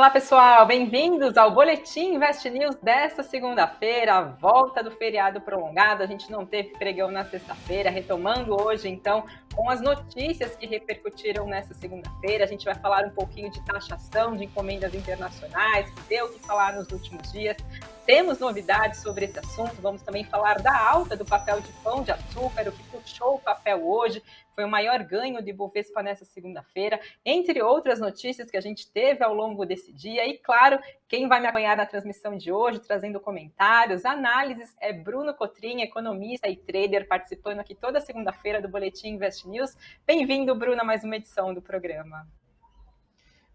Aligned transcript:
Olá, 0.00 0.08
pessoal, 0.08 0.64
bem-vindos 0.64 1.36
ao 1.36 1.50
Boletim 1.50 2.14
Invest 2.14 2.48
News 2.48 2.74
desta 2.76 3.22
segunda-feira, 3.22 4.14
a 4.14 4.22
volta 4.22 4.82
do 4.82 4.90
feriado 4.90 5.42
prolongado. 5.42 6.02
A 6.02 6.06
gente 6.06 6.32
não 6.32 6.46
teve 6.46 6.70
pregão 6.70 7.10
na 7.10 7.22
sexta-feira, 7.22 7.90
retomando 7.90 8.58
hoje, 8.58 8.88
então, 8.88 9.26
com 9.54 9.68
as 9.68 9.82
notícias 9.82 10.56
que 10.56 10.66
repercutiram 10.66 11.46
nessa 11.46 11.74
segunda-feira. 11.74 12.44
A 12.44 12.46
gente 12.46 12.64
vai 12.64 12.74
falar 12.76 13.04
um 13.04 13.10
pouquinho 13.10 13.50
de 13.50 13.62
taxação 13.66 14.34
de 14.34 14.44
encomendas 14.44 14.94
internacionais, 14.94 15.90
que 15.90 16.00
deu 16.08 16.24
o 16.24 16.32
que 16.32 16.38
falar 16.38 16.72
nos 16.72 16.90
últimos 16.90 17.30
dias. 17.30 17.58
Temos 18.06 18.38
novidades 18.38 19.02
sobre 19.02 19.26
esse 19.26 19.38
assunto. 19.38 19.82
Vamos 19.82 20.00
também 20.00 20.24
falar 20.24 20.62
da 20.62 20.74
alta 20.74 21.14
do 21.14 21.26
papel 21.26 21.60
de 21.60 21.70
pão 21.84 22.02
de 22.02 22.10
açúcar, 22.10 22.66
o 22.66 22.72
que 22.72 22.82
puxou 23.00 23.34
o 23.34 23.40
papel 23.40 23.86
hoje. 23.86 24.22
Foi 24.54 24.64
o 24.64 24.68
maior 24.68 25.02
ganho 25.02 25.42
de 25.42 25.52
Bovespa 25.52 26.02
nessa 26.02 26.24
segunda-feira, 26.24 27.00
entre 27.24 27.62
outras 27.62 27.98
notícias 27.98 28.50
que 28.50 28.56
a 28.56 28.60
gente 28.60 28.90
teve 28.90 29.24
ao 29.24 29.34
longo 29.34 29.64
desse 29.64 29.92
dia. 29.92 30.26
E, 30.28 30.36
claro, 30.36 30.78
quem 31.08 31.28
vai 31.28 31.40
me 31.40 31.46
acompanhar 31.46 31.76
na 31.76 31.86
transmissão 31.86 32.36
de 32.36 32.52
hoje, 32.52 32.80
trazendo 32.80 33.18
comentários, 33.20 34.04
análises, 34.04 34.76
é 34.80 34.92
Bruno 34.92 35.32
Cotrim, 35.34 35.80
economista 35.80 36.48
e 36.48 36.56
trader, 36.56 37.08
participando 37.08 37.60
aqui 37.60 37.74
toda 37.74 38.00
segunda-feira 38.00 38.60
do 38.60 38.68
Boletim 38.68 39.08
Invest 39.14 39.48
News. 39.48 39.76
Bem-vindo, 40.06 40.54
Bruno, 40.54 40.80
a 40.82 40.84
mais 40.84 41.04
uma 41.04 41.16
edição 41.16 41.54
do 41.54 41.62
programa. 41.62 42.28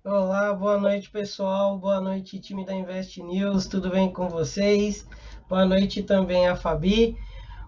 Olá, 0.04 0.54
boa 0.54 0.78
noite 0.78 1.10
pessoal, 1.10 1.80
boa 1.80 2.00
noite 2.00 2.40
time 2.40 2.64
da 2.64 2.76
Invest 2.76 3.24
News, 3.24 3.66
tudo 3.66 3.90
bem 3.90 4.14
com 4.14 4.30
vocês? 4.30 5.08
Boa 5.50 5.66
noite 5.66 6.04
também 6.04 6.48
a 6.48 6.56
Fabi. 6.56 7.18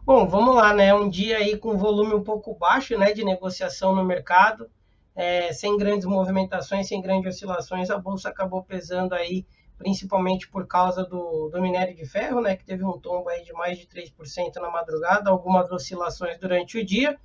Bom, 0.07 0.25
vamos 0.25 0.55
lá, 0.55 0.73
né? 0.73 0.93
Um 0.93 1.09
dia 1.09 1.35
aí 1.35 1.57
com 1.57 1.77
volume 1.77 2.13
um 2.13 2.23
pouco 2.23 2.55
baixo, 2.55 2.97
né, 2.97 3.11
de 3.11 3.25
negociação 3.25 3.93
no 3.93 4.05
mercado, 4.05 4.71
é, 5.13 5.51
sem 5.51 5.75
grandes 5.75 6.05
movimentações, 6.05 6.87
sem 6.87 7.01
grandes 7.01 7.35
oscilações, 7.35 7.89
a 7.89 7.97
bolsa 7.97 8.29
acabou 8.29 8.63
pesando 8.63 9.13
aí, 9.13 9.45
principalmente 9.77 10.47
por 10.47 10.65
causa 10.65 11.03
do, 11.03 11.49
do 11.49 11.61
minério 11.61 11.93
de 11.93 12.05
ferro, 12.05 12.39
né, 12.39 12.55
que 12.55 12.63
teve 12.63 12.85
um 12.85 12.97
tombo 12.97 13.27
aí 13.27 13.43
de 13.43 13.51
mais 13.51 13.77
de 13.77 13.85
3% 13.85 14.55
na 14.61 14.71
madrugada, 14.71 15.29
algumas 15.29 15.69
oscilações 15.69 16.37
durante 16.37 16.77
o 16.77 16.85
dia. 16.85 17.19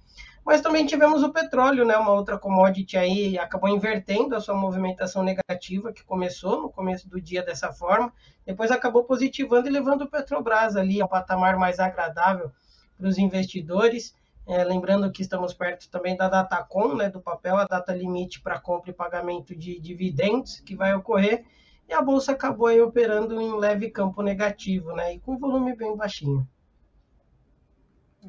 Mas 0.44 0.60
também 0.60 0.84
tivemos 0.84 1.22
o 1.22 1.32
petróleo, 1.32 1.84
né, 1.84 1.96
uma 1.96 2.10
outra 2.10 2.36
commodity 2.36 2.98
aí, 2.98 3.38
acabou 3.38 3.68
invertendo 3.68 4.34
a 4.34 4.40
sua 4.40 4.56
movimentação 4.56 5.22
negativa, 5.22 5.92
que 5.92 6.02
começou 6.02 6.60
no 6.60 6.68
começo 6.68 7.08
do 7.08 7.20
dia 7.20 7.44
dessa 7.44 7.72
forma, 7.72 8.12
depois 8.44 8.72
acabou 8.72 9.04
positivando 9.04 9.68
e 9.68 9.70
levando 9.70 10.02
o 10.02 10.10
Petrobras 10.10 10.74
ali 10.74 11.00
ao 11.00 11.08
patamar 11.08 11.56
mais 11.56 11.78
agradável 11.78 12.50
para 13.02 13.08
os 13.08 13.18
investidores. 13.18 14.14
É, 14.46 14.62
lembrando 14.64 15.10
que 15.10 15.22
estamos 15.22 15.52
perto 15.52 15.90
também 15.90 16.16
da 16.16 16.28
Datacom, 16.28 16.94
né, 16.94 17.08
do 17.08 17.20
papel, 17.20 17.56
a 17.56 17.64
data 17.64 17.92
limite 17.92 18.40
para 18.40 18.60
compra 18.60 18.90
e 18.90 18.94
pagamento 18.94 19.54
de 19.54 19.78
dividendos 19.78 20.60
que 20.60 20.74
vai 20.74 20.94
ocorrer, 20.94 21.44
e 21.88 21.92
a 21.92 22.02
bolsa 22.02 22.32
acabou 22.32 22.66
aí 22.66 22.80
operando 22.80 23.40
em 23.40 23.56
leve 23.56 23.90
campo 23.90 24.20
negativo, 24.20 24.92
né, 24.94 25.14
e 25.14 25.20
com 25.20 25.38
volume 25.38 25.76
bem 25.76 25.96
baixinho. 25.96 26.46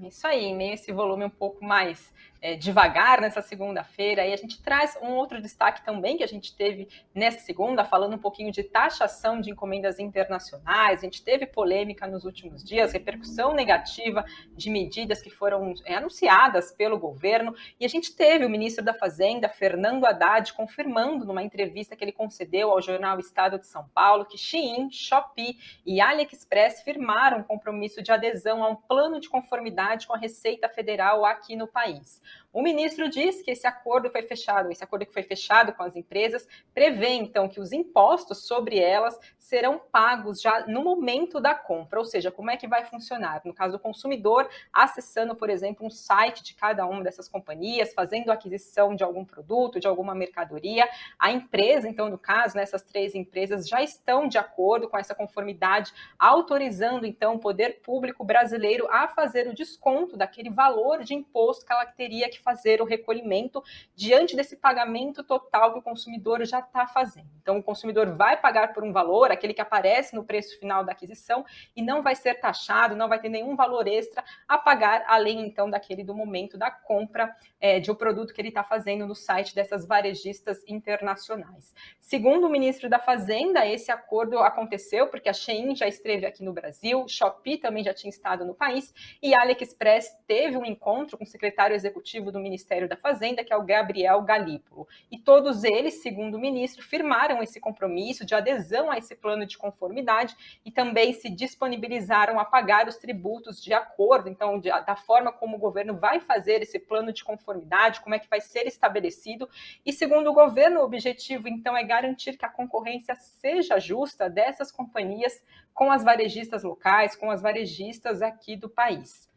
Isso 0.03 0.25
aí, 0.25 0.53
meio 0.53 0.73
esse 0.73 0.91
volume 0.91 1.25
um 1.25 1.29
pouco 1.29 1.63
mais 1.63 2.13
é, 2.43 2.57
devagar 2.57 3.21
nessa 3.21 3.41
segunda-feira. 3.41 4.27
E 4.27 4.33
a 4.33 4.35
gente 4.35 4.61
traz 4.61 4.97
um 5.01 5.13
outro 5.13 5.41
destaque 5.41 5.83
também 5.85 6.17
que 6.17 6.23
a 6.23 6.27
gente 6.27 6.53
teve 6.53 6.89
nessa 7.15 7.39
segunda, 7.39 7.85
falando 7.85 8.15
um 8.15 8.19
pouquinho 8.19 8.51
de 8.51 8.63
taxação 8.63 9.39
de 9.39 9.49
encomendas 9.49 9.97
internacionais. 9.97 10.99
A 10.99 11.03
gente 11.05 11.23
teve 11.23 11.45
polêmica 11.45 12.05
nos 12.05 12.25
últimos 12.25 12.61
dias, 12.61 12.91
repercussão 12.91 13.53
negativa 13.53 14.25
de 14.51 14.69
medidas 14.69 15.21
que 15.21 15.29
foram 15.29 15.73
é, 15.85 15.95
anunciadas 15.95 16.73
pelo 16.73 16.99
governo. 16.99 17.55
E 17.79 17.85
a 17.85 17.89
gente 17.89 18.13
teve 18.13 18.45
o 18.45 18.49
ministro 18.49 18.83
da 18.83 18.93
Fazenda, 18.93 19.47
Fernando 19.47 20.05
Haddad, 20.05 20.51
confirmando 20.51 21.25
numa 21.25 21.43
entrevista 21.43 21.95
que 21.95 22.03
ele 22.03 22.11
concedeu 22.11 22.71
ao 22.71 22.81
jornal 22.81 23.17
Estado 23.19 23.57
de 23.57 23.67
São 23.67 23.87
Paulo 23.93 24.25
que 24.25 24.37
Shein, 24.37 24.91
Shopee 24.91 25.57
e 25.85 26.01
AliExpress 26.01 26.81
firmaram 26.81 27.37
um 27.37 27.43
compromisso 27.43 28.03
de 28.03 28.11
adesão 28.11 28.61
a 28.61 28.67
um 28.67 28.75
plano 28.75 29.21
de 29.21 29.29
conformidade 29.29 30.05
com 30.05 30.13
a 30.13 30.17
Receita 30.17 30.67
Federal 30.67 31.23
aqui 31.23 31.55
no 31.55 31.67
país. 31.67 32.21
O 32.53 32.61
ministro 32.61 33.09
diz 33.09 33.41
que 33.41 33.49
esse 33.49 33.65
acordo 33.65 34.11
foi 34.11 34.21
fechado, 34.21 34.71
esse 34.71 34.83
acordo 34.83 35.07
que 35.07 35.11
foi 35.11 35.23
fechado 35.23 35.73
com 35.73 35.81
as 35.81 35.95
empresas 35.95 36.47
prevê 36.71 37.09
então 37.13 37.49
que 37.49 37.59
os 37.59 37.71
impostos 37.71 38.45
sobre 38.45 38.77
elas 38.77 39.19
serão 39.39 39.81
pagos 39.91 40.39
já 40.39 40.65
no 40.67 40.83
momento 40.83 41.41
da 41.41 41.55
compra, 41.55 41.97
ou 41.97 42.05
seja, 42.05 42.31
como 42.31 42.51
é 42.51 42.57
que 42.57 42.67
vai 42.67 42.85
funcionar? 42.85 43.41
No 43.43 43.55
caso 43.55 43.73
do 43.73 43.79
consumidor, 43.79 44.47
acessando, 44.71 45.35
por 45.35 45.49
exemplo, 45.49 45.85
um 45.85 45.89
site 45.89 46.43
de 46.43 46.53
cada 46.53 46.85
uma 46.85 47.03
dessas 47.03 47.27
companhias, 47.27 47.91
fazendo 47.91 48.31
aquisição 48.31 48.95
de 48.95 49.03
algum 49.03 49.25
produto, 49.25 49.79
de 49.79 49.87
alguma 49.87 50.13
mercadoria, 50.13 50.87
a 51.17 51.31
empresa, 51.31 51.89
então, 51.89 52.07
no 52.07 52.19
caso, 52.19 52.55
nessas 52.55 52.83
três 52.83 53.15
empresas 53.15 53.67
já 53.67 53.81
estão 53.81 54.27
de 54.27 54.37
acordo 54.37 54.87
com 54.87 54.97
essa 54.97 55.15
conformidade, 55.15 55.91
autorizando 56.19 57.05
então 57.05 57.35
o 57.35 57.39
poder 57.39 57.81
público 57.81 58.23
brasileiro 58.23 58.87
a 58.91 59.07
fazer 59.07 59.47
o 59.47 59.55
desconto 59.55 60.15
daquele 60.15 60.51
valor 60.51 61.03
de 61.03 61.15
imposto 61.15 61.65
que 61.65 61.73
ela 61.73 61.85
teria 61.85 62.29
que 62.29 62.42
fazer 62.43 62.81
o 62.81 62.85
recolhimento 62.85 63.63
diante 63.95 64.35
desse 64.35 64.55
pagamento 64.55 65.23
total 65.23 65.73
que 65.73 65.79
o 65.79 65.81
consumidor 65.81 66.45
já 66.45 66.59
está 66.59 66.85
fazendo. 66.85 67.27
Então, 67.41 67.57
o 67.57 67.63
consumidor 67.63 68.15
vai 68.15 68.37
pagar 68.37 68.73
por 68.73 68.83
um 68.83 68.91
valor, 68.91 69.31
aquele 69.31 69.53
que 69.53 69.61
aparece 69.61 70.15
no 70.15 70.23
preço 70.23 70.59
final 70.59 70.83
da 70.83 70.91
aquisição, 70.91 71.45
e 71.75 71.81
não 71.81 72.01
vai 72.01 72.15
ser 72.15 72.35
taxado, 72.35 72.95
não 72.95 73.09
vai 73.09 73.19
ter 73.19 73.29
nenhum 73.29 73.55
valor 73.55 73.87
extra 73.87 74.23
a 74.47 74.57
pagar, 74.57 75.03
além 75.07 75.45
então 75.45 75.69
daquele 75.69 76.03
do 76.03 76.13
momento 76.13 76.57
da 76.57 76.69
compra 76.69 77.35
é, 77.59 77.79
de 77.79 77.89
um 77.91 77.95
produto 77.95 78.33
que 78.33 78.41
ele 78.41 78.49
está 78.49 78.63
fazendo 78.63 79.07
no 79.07 79.15
site 79.15 79.55
dessas 79.55 79.85
varejistas 79.85 80.63
internacionais. 80.67 81.73
Segundo 82.03 82.47
o 82.47 82.49
ministro 82.49 82.89
da 82.89 82.99
Fazenda, 82.99 83.65
esse 83.65 83.89
acordo 83.89 84.37
aconteceu 84.39 85.07
porque 85.07 85.29
a 85.29 85.33
Shein 85.33 85.73
já 85.73 85.87
esteve 85.87 86.25
aqui 86.25 86.43
no 86.43 86.51
Brasil, 86.51 87.07
Shopee 87.07 87.57
também 87.57 87.81
já 87.81 87.93
tinha 87.93 88.09
estado 88.09 88.43
no 88.43 88.53
país, 88.53 88.93
e 89.21 89.33
a 89.33 89.41
AliExpress 89.41 90.13
teve 90.27 90.57
um 90.57 90.65
encontro 90.65 91.17
com 91.17 91.23
o 91.23 91.27
secretário 91.27 91.73
executivo 91.73 92.29
do 92.29 92.41
Ministério 92.41 92.89
da 92.89 92.97
Fazenda, 92.97 93.41
que 93.41 93.53
é 93.53 93.57
o 93.57 93.63
Gabriel 93.63 94.21
Galípolo. 94.21 94.85
E 95.09 95.17
todos 95.17 95.63
eles, 95.63 96.01
segundo 96.01 96.35
o 96.35 96.39
ministro, 96.39 96.83
firmaram 96.83 97.41
esse 97.41 97.57
compromisso 97.57 98.25
de 98.25 98.35
adesão 98.35 98.91
a 98.91 98.97
esse 98.97 99.15
plano 99.15 99.45
de 99.45 99.57
conformidade 99.57 100.35
e 100.65 100.71
também 100.71 101.13
se 101.13 101.29
disponibilizaram 101.29 102.37
a 102.37 102.43
pagar 102.43 102.85
os 102.85 102.97
tributos 102.97 103.63
de 103.63 103.73
acordo, 103.73 104.27
então, 104.27 104.59
de, 104.59 104.69
da 104.69 104.97
forma 104.97 105.31
como 105.31 105.55
o 105.55 105.59
governo 105.59 105.95
vai 105.95 106.19
fazer 106.19 106.61
esse 106.61 106.77
plano 106.77 107.13
de 107.13 107.23
conformidade, 107.23 108.01
como 108.01 108.13
é 108.13 108.19
que 108.19 108.29
vai 108.29 108.41
ser 108.41 108.67
estabelecido. 108.67 109.47
E 109.85 109.93
segundo 109.93 110.29
o 110.29 110.33
governo, 110.33 110.81
o 110.81 110.83
objetivo, 110.83 111.47
então, 111.47 111.77
é 111.77 111.92
garantir 111.93 112.37
que 112.37 112.45
a 112.45 112.49
concorrência 112.49 113.15
seja 113.15 113.79
justa 113.79 114.29
dessas 114.29 114.71
companhias 114.71 115.43
com 115.73 115.91
as 115.91 116.03
varejistas 116.03 116.63
locais, 116.63 117.15
com 117.15 117.29
as 117.29 117.41
varejistas 117.41 118.21
aqui 118.21 118.55
do 118.55 118.67
país. 118.67 119.31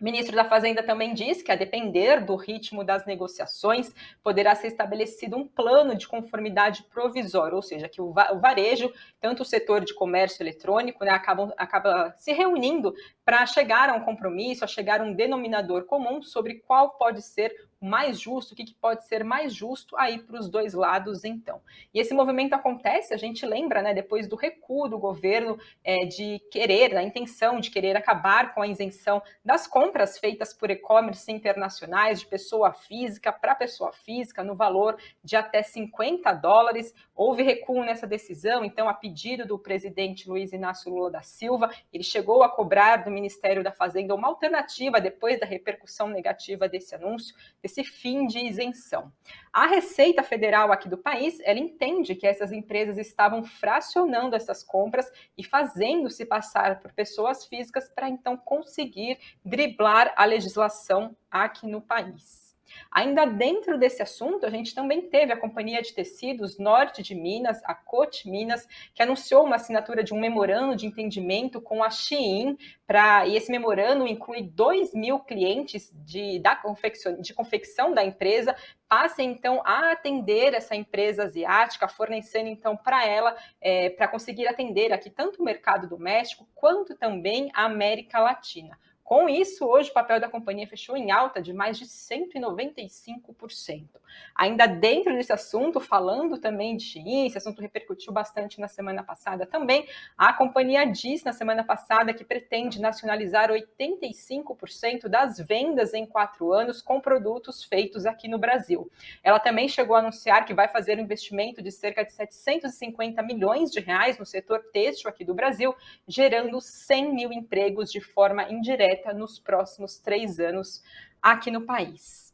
O 0.00 0.04
ministro 0.04 0.34
da 0.34 0.44
Fazenda 0.44 0.82
também 0.82 1.14
diz 1.14 1.42
que, 1.42 1.52
a 1.52 1.54
depender 1.54 2.24
do 2.24 2.34
ritmo 2.34 2.82
das 2.82 3.06
negociações, 3.06 3.94
poderá 4.20 4.52
ser 4.52 4.66
estabelecido 4.66 5.36
um 5.36 5.46
plano 5.46 5.94
de 5.94 6.08
conformidade 6.08 6.82
provisório, 6.92 7.54
ou 7.54 7.62
seja, 7.62 7.88
que 7.88 8.02
o 8.02 8.12
varejo, 8.12 8.92
tanto 9.20 9.42
o 9.42 9.44
setor 9.44 9.84
de 9.84 9.94
comércio 9.94 10.42
eletrônico, 10.42 11.04
né, 11.04 11.12
acabam, 11.12 11.52
acaba 11.56 12.12
se 12.16 12.32
reunindo 12.32 12.92
para 13.24 13.46
chegar 13.46 13.88
a 13.88 13.94
um 13.94 14.00
compromisso, 14.00 14.64
a 14.64 14.68
chegar 14.68 15.00
a 15.00 15.04
um 15.04 15.12
denominador 15.12 15.84
comum 15.84 16.22
sobre 16.22 16.54
qual 16.66 16.90
pode 16.90 17.22
ser 17.22 17.54
mais 17.82 18.20
justo, 18.20 18.52
o 18.52 18.56
que, 18.56 18.64
que 18.64 18.74
pode 18.74 19.04
ser 19.06 19.24
mais 19.24 19.52
justo 19.52 19.96
aí 19.96 20.20
para 20.20 20.38
os 20.38 20.48
dois 20.48 20.72
lados, 20.72 21.24
então. 21.24 21.60
E 21.92 21.98
esse 21.98 22.14
movimento 22.14 22.54
acontece, 22.54 23.12
a 23.12 23.16
gente 23.16 23.44
lembra, 23.44 23.82
né, 23.82 23.92
depois 23.92 24.28
do 24.28 24.36
recuo 24.36 24.88
do 24.88 24.98
governo 24.98 25.58
é, 25.82 26.04
de 26.04 26.40
querer, 26.50 26.94
da 26.94 27.02
intenção 27.02 27.58
de 27.58 27.70
querer 27.70 27.96
acabar 27.96 28.54
com 28.54 28.62
a 28.62 28.68
isenção 28.68 29.20
das 29.44 29.66
compras 29.66 30.16
feitas 30.16 30.54
por 30.54 30.70
e-commerce 30.70 31.30
internacionais 31.30 32.20
de 32.20 32.26
pessoa 32.26 32.72
física 32.72 33.32
para 33.32 33.54
pessoa 33.54 33.92
física 33.92 34.44
no 34.44 34.54
valor 34.54 34.96
de 35.24 35.34
até 35.34 35.60
50 35.60 36.32
dólares. 36.34 36.94
Houve 37.16 37.42
recuo 37.42 37.84
nessa 37.84 38.06
decisão, 38.06 38.64
então, 38.64 38.88
a 38.88 38.94
pedido 38.94 39.44
do 39.44 39.58
presidente 39.58 40.28
Luiz 40.28 40.52
Inácio 40.52 40.92
Lula 40.92 41.10
da 41.10 41.22
Silva, 41.22 41.68
ele 41.92 42.04
chegou 42.04 42.44
a 42.44 42.48
cobrar 42.48 42.98
do 42.98 43.10
Ministério 43.12 43.62
da 43.62 43.70
Fazenda 43.70 44.14
uma 44.14 44.28
alternativa 44.28 45.00
depois 45.00 45.38
da 45.38 45.46
repercussão 45.46 46.08
negativa 46.08 46.68
desse 46.68 46.94
anúncio, 46.94 47.34
esse 47.62 47.84
fim 47.84 48.26
de 48.26 48.38
isenção. 48.38 49.12
A 49.52 49.66
Receita 49.66 50.22
Federal 50.22 50.72
aqui 50.72 50.88
do 50.88 50.98
país, 50.98 51.38
ela 51.44 51.58
entende 51.58 52.14
que 52.14 52.26
essas 52.26 52.52
empresas 52.52 52.98
estavam 52.98 53.44
fracionando 53.44 54.34
essas 54.34 54.62
compras 54.62 55.10
e 55.36 55.44
fazendo-se 55.44 56.24
passar 56.26 56.80
por 56.80 56.92
pessoas 56.92 57.46
físicas 57.46 57.88
para 57.88 58.08
então 58.08 58.36
conseguir 58.36 59.18
driblar 59.44 60.12
a 60.16 60.24
legislação 60.24 61.16
aqui 61.30 61.66
no 61.66 61.80
país. 61.80 62.41
Ainda 62.90 63.24
dentro 63.24 63.78
desse 63.78 64.02
assunto, 64.02 64.44
a 64.44 64.50
gente 64.50 64.74
também 64.74 65.02
teve 65.02 65.32
a 65.32 65.36
Companhia 65.36 65.80
de 65.82 65.92
Tecidos 65.92 66.58
Norte 66.58 67.02
de 67.02 67.14
Minas, 67.14 67.60
a 67.64 67.74
COT 67.74 68.28
Minas, 68.28 68.66
que 68.94 69.02
anunciou 69.02 69.44
uma 69.44 69.56
assinatura 69.56 70.04
de 70.04 70.12
um 70.12 70.20
memorando 70.20 70.76
de 70.76 70.86
entendimento 70.86 71.60
com 71.60 71.82
a 71.82 71.90
Shein, 71.90 72.56
pra, 72.86 73.26
e 73.26 73.36
esse 73.36 73.50
memorando 73.50 74.06
inclui 74.06 74.42
2 74.42 74.94
mil 74.94 75.20
clientes 75.20 75.90
de, 76.04 76.38
da 76.38 76.54
confecção, 76.54 77.20
de 77.20 77.32
confecção 77.32 77.94
da 77.94 78.04
empresa, 78.04 78.54
passem 78.88 79.30
então 79.30 79.62
a 79.64 79.92
atender 79.92 80.52
essa 80.52 80.76
empresa 80.76 81.24
asiática, 81.24 81.88
fornecendo 81.88 82.50
então 82.50 82.76
para 82.76 83.06
ela, 83.06 83.34
é, 83.60 83.88
para 83.88 84.06
conseguir 84.06 84.46
atender 84.46 84.92
aqui 84.92 85.08
tanto 85.08 85.40
o 85.40 85.44
mercado 85.44 85.88
doméstico 85.88 86.46
quanto 86.54 86.94
também 86.94 87.50
a 87.54 87.64
América 87.64 88.20
Latina. 88.20 88.78
Com 89.04 89.28
isso, 89.28 89.66
hoje 89.66 89.90
o 89.90 89.92
papel 89.92 90.20
da 90.20 90.28
companhia 90.28 90.66
fechou 90.66 90.96
em 90.96 91.10
alta 91.10 91.42
de 91.42 91.52
mais 91.52 91.76
de 91.76 91.86
195%. 91.86 93.88
Ainda 94.34 94.66
dentro 94.66 95.12
desse 95.14 95.32
assunto, 95.32 95.80
falando 95.80 96.38
também 96.38 96.76
de 96.76 96.84
Shein, 96.84 97.26
esse 97.26 97.36
assunto 97.36 97.60
repercutiu 97.60 98.12
bastante 98.12 98.60
na 98.60 98.68
semana 98.68 99.02
passada 99.02 99.44
também, 99.44 99.86
a 100.16 100.32
companhia 100.32 100.86
disse 100.86 101.24
na 101.24 101.32
semana 101.32 101.64
passada 101.64 102.14
que 102.14 102.24
pretende 102.24 102.80
nacionalizar 102.80 103.50
85% 103.50 105.08
das 105.08 105.38
vendas 105.38 105.92
em 105.94 106.06
quatro 106.06 106.52
anos 106.52 106.80
com 106.80 107.00
produtos 107.00 107.64
feitos 107.64 108.06
aqui 108.06 108.28
no 108.28 108.38
Brasil. 108.38 108.88
Ela 109.22 109.40
também 109.40 109.68
chegou 109.68 109.96
a 109.96 109.98
anunciar 109.98 110.44
que 110.44 110.54
vai 110.54 110.68
fazer 110.68 110.98
um 110.98 111.02
investimento 111.02 111.60
de 111.60 111.72
cerca 111.72 112.04
de 112.04 112.12
750 112.12 113.20
milhões 113.22 113.70
de 113.70 113.80
reais 113.80 114.18
no 114.18 114.24
setor 114.24 114.62
têxtil 114.72 115.10
aqui 115.10 115.24
do 115.24 115.34
Brasil, 115.34 115.74
gerando 116.06 116.60
100 116.60 117.14
mil 117.14 117.32
empregos 117.32 117.90
de 117.90 118.00
forma 118.00 118.48
indireta 118.50 118.91
nos 119.14 119.38
próximos 119.38 119.98
três 119.98 120.38
anos 120.40 120.82
aqui 121.22 121.50
no 121.50 121.62
país. 121.62 122.32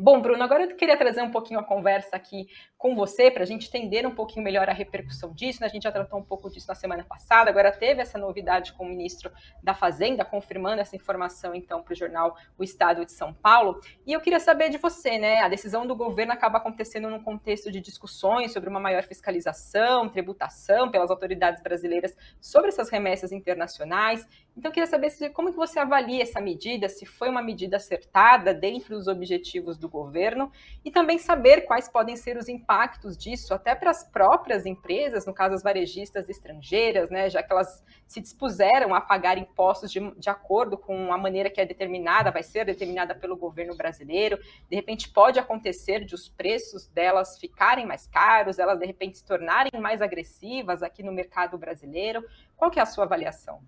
Bom, 0.00 0.22
Bruno, 0.22 0.40
agora 0.44 0.62
eu 0.62 0.76
queria 0.76 0.96
trazer 0.96 1.22
um 1.22 1.30
pouquinho 1.32 1.58
a 1.58 1.64
conversa 1.64 2.14
aqui 2.14 2.46
com 2.76 2.94
você 2.94 3.32
para 3.32 3.42
a 3.42 3.44
gente 3.46 3.66
entender 3.66 4.06
um 4.06 4.14
pouquinho 4.14 4.44
melhor 4.44 4.68
a 4.68 4.72
repercussão 4.72 5.32
disso. 5.32 5.60
Né? 5.60 5.66
A 5.66 5.70
gente 5.70 5.82
já 5.82 5.90
tratou 5.90 6.20
um 6.20 6.22
pouco 6.22 6.48
disso 6.48 6.68
na 6.68 6.76
semana 6.76 7.02
passada, 7.02 7.50
agora 7.50 7.72
teve 7.72 8.00
essa 8.00 8.16
novidade 8.16 8.72
com 8.74 8.84
o 8.84 8.88
ministro 8.88 9.28
da 9.60 9.74
Fazenda, 9.74 10.24
confirmando 10.24 10.80
essa 10.80 10.94
informação 10.94 11.52
então 11.52 11.82
para 11.82 11.92
o 11.92 11.96
jornal 11.96 12.36
O 12.56 12.62
Estado 12.62 13.04
de 13.04 13.10
São 13.10 13.34
Paulo. 13.34 13.80
E 14.06 14.12
eu 14.12 14.20
queria 14.20 14.38
saber 14.38 14.70
de 14.70 14.78
você, 14.78 15.18
né? 15.18 15.40
A 15.40 15.48
decisão 15.48 15.84
do 15.84 15.96
governo 15.96 16.32
acaba 16.32 16.58
acontecendo 16.58 17.10
num 17.10 17.20
contexto 17.20 17.68
de 17.72 17.80
discussões 17.80 18.52
sobre 18.52 18.70
uma 18.70 18.78
maior 18.78 19.02
fiscalização, 19.02 20.08
tributação 20.08 20.92
pelas 20.92 21.10
autoridades 21.10 21.60
brasileiras 21.60 22.16
sobre 22.40 22.68
essas 22.68 22.88
remessas 22.88 23.32
internacionais. 23.32 24.24
Então, 24.58 24.70
eu 24.70 24.74
queria 24.74 24.88
saber 24.88 25.10
se, 25.10 25.30
como 25.30 25.52
que 25.52 25.56
você 25.56 25.78
avalia 25.78 26.20
essa 26.20 26.40
medida, 26.40 26.88
se 26.88 27.06
foi 27.06 27.28
uma 27.28 27.40
medida 27.40 27.76
acertada 27.76 28.52
dentro 28.52 28.96
dos 28.96 29.06
objetivos 29.06 29.78
do 29.78 29.88
governo, 29.88 30.50
e 30.84 30.90
também 30.90 31.16
saber 31.16 31.60
quais 31.60 31.88
podem 31.88 32.16
ser 32.16 32.36
os 32.36 32.48
impactos 32.48 33.16
disso 33.16 33.54
até 33.54 33.76
para 33.76 33.92
as 33.92 34.02
próprias 34.02 34.66
empresas, 34.66 35.24
no 35.24 35.32
caso 35.32 35.54
as 35.54 35.62
varejistas 35.62 36.28
estrangeiras, 36.28 37.08
né, 37.08 37.30
já 37.30 37.40
que 37.40 37.52
elas 37.52 37.84
se 38.04 38.20
dispuseram 38.20 38.92
a 38.96 39.00
pagar 39.00 39.38
impostos 39.38 39.92
de, 39.92 40.00
de 40.18 40.28
acordo 40.28 40.76
com 40.76 41.12
a 41.12 41.16
maneira 41.16 41.48
que 41.48 41.60
é 41.60 41.64
determinada, 41.64 42.32
vai 42.32 42.42
ser 42.42 42.64
determinada 42.64 43.14
pelo 43.14 43.36
governo 43.36 43.76
brasileiro. 43.76 44.40
De 44.68 44.74
repente 44.74 45.08
pode 45.08 45.38
acontecer 45.38 46.04
de 46.04 46.16
os 46.16 46.28
preços 46.28 46.88
delas 46.88 47.38
ficarem 47.38 47.86
mais 47.86 48.08
caros, 48.08 48.58
elas 48.58 48.80
de 48.80 48.86
repente 48.86 49.18
se 49.18 49.24
tornarem 49.24 49.80
mais 49.80 50.02
agressivas 50.02 50.82
aqui 50.82 51.04
no 51.04 51.12
mercado 51.12 51.56
brasileiro. 51.56 52.24
Qual 52.56 52.72
que 52.72 52.80
é 52.80 52.82
a 52.82 52.86
sua 52.86 53.04
avaliação? 53.04 53.62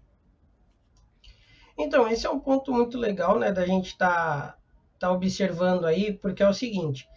Então, 1.82 2.06
esse 2.08 2.26
é 2.26 2.30
um 2.30 2.38
ponto 2.38 2.72
muito 2.72 2.98
legal, 2.98 3.38
né, 3.38 3.50
da 3.50 3.66
gente 3.66 3.88
estar 3.88 4.08
tá, 4.08 4.56
tá 4.98 5.10
observando 5.10 5.86
aí, 5.86 6.12
porque 6.12 6.42
é 6.42 6.48
o 6.48 6.54
seguinte, 6.54 7.08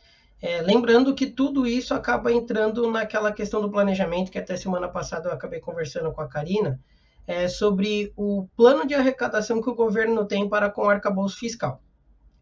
é, 0.42 0.62
lembrando 0.62 1.16
que 1.16 1.28
tudo 1.28 1.66
isso 1.66 1.94
acaba 1.94 2.32
entrando 2.32 2.90
naquela 2.92 3.32
questão 3.32 3.62
do 3.62 3.72
planejamento, 3.72 4.32
que 4.32 4.38
até 4.38 4.58
semana 4.58 4.90
passada 4.90 5.30
eu 5.30 5.34
acabei 5.34 5.60
conversando 5.60 6.12
com 6.12 6.22
a 6.22 6.28
Karina, 6.28 6.80
é, 7.26 7.48
sobre 7.48 8.12
o 8.16 8.48
plano 8.56 8.86
de 8.86 8.94
arrecadação 8.94 9.62
que 9.62 9.70
o 9.70 9.76
governo 9.76 10.26
tem 10.26 10.48
para 10.50 10.70
com 10.70 10.82
o 10.82 10.90
arcabouço 10.90 11.38
fiscal. 11.38 11.82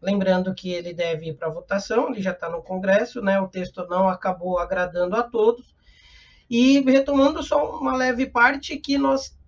Lembrando 0.00 0.52
que 0.52 0.72
ele 0.72 0.92
deve 0.92 1.26
ir 1.28 1.34
para 1.34 1.48
votação, 1.48 2.08
ele 2.08 2.20
já 2.20 2.32
está 2.32 2.50
no 2.50 2.60
Congresso, 2.60 3.22
né? 3.22 3.40
o 3.40 3.46
texto 3.46 3.86
não 3.88 4.08
acabou 4.08 4.58
agradando 4.58 5.14
a 5.14 5.22
todos. 5.22 5.72
E 6.50 6.80
retomando 6.80 7.40
só 7.42 7.78
uma 7.78 7.96
leve 7.96 8.26
parte 8.26 8.76
que 8.76 8.98
nós 8.98 9.38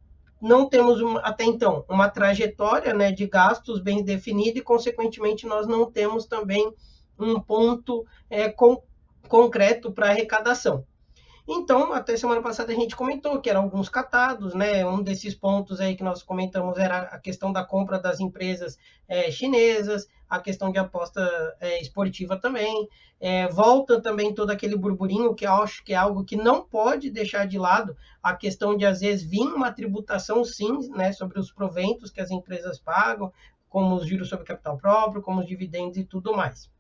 não 0.45 0.69
temos 0.69 1.01
uma, 1.01 1.21
até 1.21 1.43
então 1.45 1.87
uma 1.89 2.07
trajetória 2.11 2.93
né, 2.93 3.11
de 3.11 3.27
gastos 3.27 3.81
bem 3.81 4.05
definida 4.05 4.59
e, 4.59 4.63
consequentemente, 4.63 5.47
nós 5.47 5.67
não 5.67 5.91
temos 5.91 6.27
também 6.27 6.71
um 7.19 7.41
ponto 7.41 8.05
é, 8.29 8.51
com, 8.51 8.83
concreto 9.27 9.91
para 9.91 10.11
arrecadação. 10.11 10.85
Então, 11.47 11.93
até 11.93 12.17
semana 12.17 12.41
passada 12.41 12.73
a 12.73 12.75
gente 12.75 12.97
comentou 12.97 13.39
que 13.39 13.51
eram 13.51 13.63
alguns 13.65 13.91
catados, 13.91 14.55
né? 14.55 14.85
Um 14.87 15.03
desses 15.03 15.35
pontos 15.35 15.79
aí 15.79 15.95
que 15.95 16.03
nós 16.03 16.23
comentamos 16.23 16.79
era 16.79 17.01
a 17.01 17.19
questão 17.19 17.53
da 17.53 17.63
compra 17.63 17.99
das 17.99 18.19
empresas 18.19 18.79
é, 19.07 19.31
chinesas, 19.31 20.09
a 20.29 20.41
questão 20.41 20.73
de 20.73 20.79
aposta 20.79 21.21
é, 21.61 21.83
esportiva 21.83 22.39
também. 22.41 22.89
É, 23.21 23.47
volta 23.49 24.01
também 24.01 24.35
todo 24.35 24.51
aquele 24.51 24.75
burburinho 24.75 25.35
que 25.35 25.47
eu 25.47 25.53
acho 25.53 25.85
que 25.85 25.93
é 25.93 25.97
algo 25.97 26.25
que 26.25 26.35
não 26.35 26.63
pode 26.63 27.11
deixar 27.11 27.47
de 27.47 27.59
lado 27.59 27.95
a 28.23 28.35
questão 28.35 28.75
de 28.75 28.87
às 28.87 29.01
vezes 29.01 29.23
vir 29.23 29.47
uma 29.47 29.71
tributação 29.71 30.45
sim, 30.45 30.91
né, 30.93 31.13
sobre 31.13 31.39
os 31.39 31.53
proventos 31.53 32.11
que 32.11 32.23
as 32.23 32.31
empresas 32.31 32.79
pagam, 32.79 33.31
como 33.69 33.95
os 33.97 34.07
juros 34.07 34.31
sobre 34.31 34.47
capital 34.47 34.79
próprio, 34.79 35.21
como 35.21 35.41
os 35.41 35.47
dividendos 35.47 35.99
e 35.99 36.05
tudo 36.05 36.35
mais. 36.35 36.71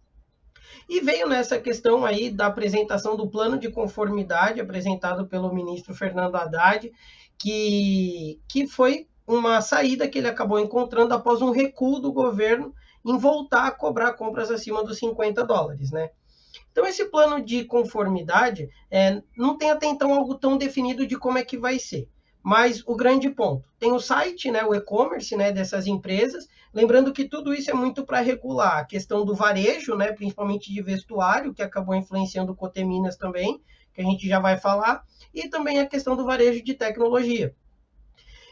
E 0.88 1.00
veio 1.00 1.28
nessa 1.28 1.58
questão 1.58 2.05
aí 2.05 2.31
da 2.31 2.46
apresentação 2.46 3.16
do 3.16 3.28
plano 3.28 3.58
de 3.58 3.70
conformidade 3.70 4.61
apresentado 4.61 5.26
pelo 5.26 5.52
ministro 5.52 5.94
Fernando 5.94 6.37
Haddad, 6.37 6.93
que, 7.38 8.40
que 8.49 8.66
foi 8.66 9.08
uma 9.26 9.61
saída 9.61 10.08
que 10.08 10.19
ele 10.19 10.28
acabou 10.28 10.58
encontrando 10.58 11.14
após 11.14 11.40
um 11.40 11.50
recuo 11.50 11.99
do 11.99 12.12
governo 12.12 12.75
em 13.05 13.19
voltar 13.19 13.66
a 13.66 13.70
cobrar 13.70 14.14
compras 14.14 14.50
acima 14.50 14.82
dos 14.84 14.99
50 14.99 15.44
dólares, 15.44 15.90
né? 15.90 16.11
Então, 16.70 16.87
esse 16.87 17.05
plano 17.06 17.44
de 17.44 17.64
conformidade 17.64 18.69
é, 18.90 19.22
não 19.37 19.56
tem 19.56 19.70
até 19.70 19.87
então 19.87 20.12
algo 20.12 20.34
tão 20.37 20.56
definido 20.56 21.06
de 21.06 21.19
como 21.19 21.38
é 21.38 21.44
que 21.44 21.58
vai 21.58 21.78
ser. 21.78 22.08
Mas 22.44 22.82
o 22.87 22.94
grande 22.94 23.31
ponto, 23.31 23.67
tem 23.79 23.91
o 23.91 23.99
site, 23.99 24.50
né, 24.50 24.62
o 24.62 24.75
e-commerce 24.75 25.35
né, 25.35 25.50
dessas 25.50 25.87
empresas, 25.87 26.46
lembrando 26.75 27.11
que 27.11 27.26
tudo 27.26 27.55
isso 27.55 27.70
é 27.70 27.73
muito 27.73 28.05
para 28.05 28.20
regular 28.20 28.76
a 28.76 28.85
questão 28.85 29.25
do 29.25 29.35
varejo, 29.35 29.96
né, 29.96 30.12
principalmente 30.12 30.70
de 30.70 30.82
vestuário, 30.82 31.55
que 31.55 31.62
acabou 31.62 31.94
influenciando 31.94 32.52
o 32.52 32.55
Coteminas 32.55 33.17
também, 33.17 33.62
que 33.94 34.02
a 34.02 34.05
gente 34.05 34.29
já 34.29 34.41
vai 34.41 34.58
falar, 34.58 35.02
e 35.32 35.49
também 35.49 35.81
a 35.81 35.87
questão 35.87 36.14
do 36.14 36.26
varejo 36.26 36.62
de 36.62 36.75
tecnologia. 36.75 37.56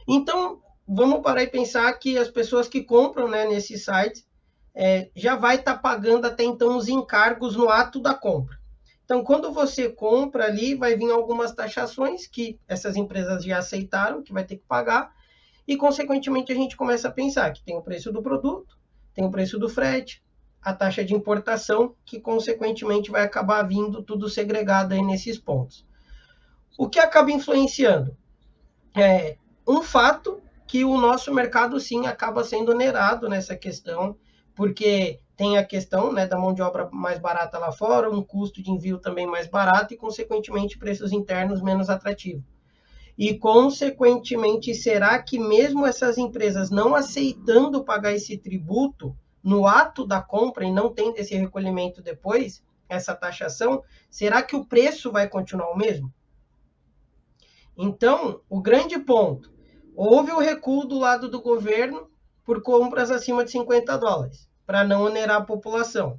Então, 0.09 0.62
vamos 0.89 1.21
parar 1.21 1.43
e 1.43 1.49
pensar 1.49 1.93
que 1.99 2.17
as 2.17 2.29
pessoas 2.29 2.69
que 2.69 2.83
compram 2.83 3.29
né, 3.29 3.44
nesses 3.44 3.85
sites 3.85 4.27
é, 4.75 5.11
já 5.15 5.37
vai 5.37 5.56
estar 5.56 5.75
tá 5.75 5.79
pagando 5.79 6.27
até 6.27 6.44
então 6.44 6.79
os 6.79 6.89
encargos 6.89 7.56
no 7.56 7.69
ato 7.69 8.00
da 8.00 8.15
compra. 8.15 8.61
Então, 9.12 9.22
quando 9.22 9.52
você 9.52 9.90
compra 9.90 10.46
ali, 10.46 10.74
vai 10.74 10.96
vir 10.96 11.10
algumas 11.10 11.52
taxações 11.52 12.26
que 12.26 12.58
essas 12.66 12.96
empresas 12.96 13.44
já 13.44 13.58
aceitaram, 13.58 14.22
que 14.22 14.32
vai 14.32 14.42
ter 14.42 14.56
que 14.56 14.64
pagar, 14.66 15.12
e, 15.69 15.76
consequentemente, 15.76 16.50
a 16.50 16.54
gente 16.54 16.78
começa 16.78 17.08
a 17.08 17.12
pensar 17.12 17.52
que 17.52 17.62
tem 17.62 17.76
o 17.76 17.82
preço 17.82 18.10
do 18.10 18.22
produto, 18.22 18.74
tem 19.12 19.22
o 19.22 19.31
preço 19.31 19.58
do 19.58 19.69
frete, 19.69 20.24
a 20.62 20.72
taxa 20.72 21.04
de 21.04 21.12
importação, 21.12 21.94
que, 22.06 22.19
consequentemente, 22.19 23.10
vai 23.10 23.20
acabar 23.22 23.62
vindo 23.64 24.02
tudo 24.02 24.31
segregado 24.31 24.94
aí 24.94 25.02
nesses 25.02 25.38
pontos. 25.38 25.86
O 26.78 26.88
que 26.88 26.98
acaba 26.98 27.31
influenciando? 27.31 28.16
É 28.96 29.36
um 29.69 29.82
fato 29.82 30.40
que 30.66 30.86
o 30.86 30.96
nosso 30.96 31.34
mercado, 31.34 31.78
sim, 31.78 32.06
acaba 32.06 32.44
sendo 32.44 32.72
onerado 32.72 33.28
nessa 33.28 33.54
questão, 33.54 34.16
porque 34.54 35.20
tem 35.36 35.56
a 35.56 35.65
questão 35.65 36.12
né, 36.12 36.27
da 36.27 36.39
mão 36.39 36.53
de 36.53 36.62
obra 36.62 36.89
mais 36.93 37.19
barata 37.19 37.58
lá 37.58 37.72
fora, 37.72 38.10
um 38.10 38.22
custo 38.22 38.62
de 38.62 38.70
envio 38.70 38.98
também 38.98 39.27
mais 39.27 39.46
barato 39.46 39.94
e, 39.94 39.96
consequentemente, 39.96 40.79
preços 40.79 41.12
internos 41.12 41.62
menos 41.62 41.89
atrativos. 41.89 42.44
E, 43.17 43.36
consequentemente, 43.39 44.74
será 44.74 45.22
que 45.22 45.39
mesmo 45.39 45.86
essas 45.86 46.19
empresas 46.19 46.70
não 46.70 46.94
aceitando 46.94 47.84
pagar 47.84 48.12
esse 48.12 48.36
tributo 48.36 49.17
no 49.43 49.67
ato 49.67 50.06
da 50.06 50.20
compra 50.20 50.65
e 50.65 50.72
não 50.72 50.93
tendo 50.93 51.19
esse 51.19 51.34
recolhimento 51.34 52.03
depois, 52.03 52.62
essa 52.89 53.15
taxação, 53.15 53.82
será 54.10 54.43
que 54.43 54.55
o 54.55 54.65
preço 54.65 55.10
vai 55.10 55.29
continuar 55.29 55.70
o 55.70 55.77
mesmo? 55.77 56.12
Então, 57.77 58.41
o 58.48 58.60
grande 58.60 58.98
ponto, 58.98 59.51
houve 59.96 60.31
o 60.31 60.39
recuo 60.39 60.84
do 60.84 60.98
lado 60.98 61.29
do 61.29 61.41
governo 61.41 62.10
por 62.44 62.62
compras 62.62 63.10
acima 63.10 63.44
de 63.44 63.51
50 63.51 63.96
dólares 63.96 64.52
para 64.72 64.84
não 64.84 65.02
onerar 65.02 65.36
a 65.36 65.44
população. 65.44 66.19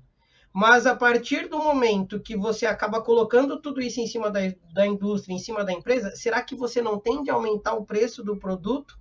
Mas 0.54 0.86
a 0.86 0.96
partir 0.96 1.50
do 1.50 1.58
momento 1.58 2.20
que 2.20 2.38
você 2.38 2.68
acaba 2.68 3.02
colocando 3.02 3.60
tudo 3.60 3.82
isso 3.82 4.00
em 4.00 4.06
cima 4.06 4.30
da, 4.30 4.42
da 4.72 4.86
indústria, 4.86 5.34
em 5.34 5.40
cima 5.40 5.64
da 5.64 5.74
empresa, 5.74 6.16
será 6.16 6.40
que 6.44 6.56
você 6.56 6.80
não 6.80 7.00
tende 7.00 7.32
a 7.32 7.34
aumentar 7.34 7.74
o 7.74 7.84
preço 7.84 8.24
do 8.24 8.38
produto 8.38 8.96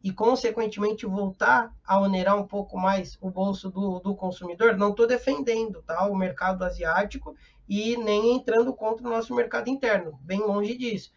e, 0.00 0.12
consequentemente, 0.12 1.06
voltar 1.06 1.74
a 1.84 1.98
onerar 1.98 2.38
um 2.38 2.46
pouco 2.46 2.78
mais 2.78 3.18
o 3.20 3.28
bolso 3.28 3.68
do, 3.68 3.98
do 3.98 4.14
consumidor, 4.14 4.76
não 4.76 4.90
estou 4.90 5.08
defendendo 5.08 5.82
tá, 5.82 6.06
o 6.06 6.14
mercado 6.14 6.62
asiático 6.62 7.34
e 7.68 7.96
nem 7.96 8.36
entrando 8.36 8.72
contra 8.72 9.04
o 9.04 9.10
nosso 9.10 9.34
mercado 9.34 9.68
interno, 9.68 10.16
bem 10.22 10.38
longe 10.38 10.78
disso. 10.78 11.10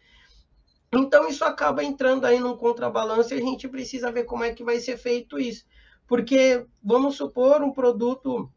Então, 0.92 1.28
isso 1.28 1.44
acaba 1.44 1.84
entrando 1.84 2.24
aí 2.24 2.40
num 2.40 2.56
contrabalanço 2.56 3.34
e 3.34 3.38
a 3.38 3.40
gente 3.40 3.68
precisa 3.68 4.10
ver 4.10 4.24
como 4.24 4.42
é 4.42 4.52
que 4.52 4.64
vai 4.64 4.80
ser 4.80 4.96
feito 4.96 5.38
isso. 5.38 5.64
Porque, 6.08 6.66
vamos 6.82 7.16
supor, 7.16 7.62
um 7.62 7.70
produto 7.70 8.50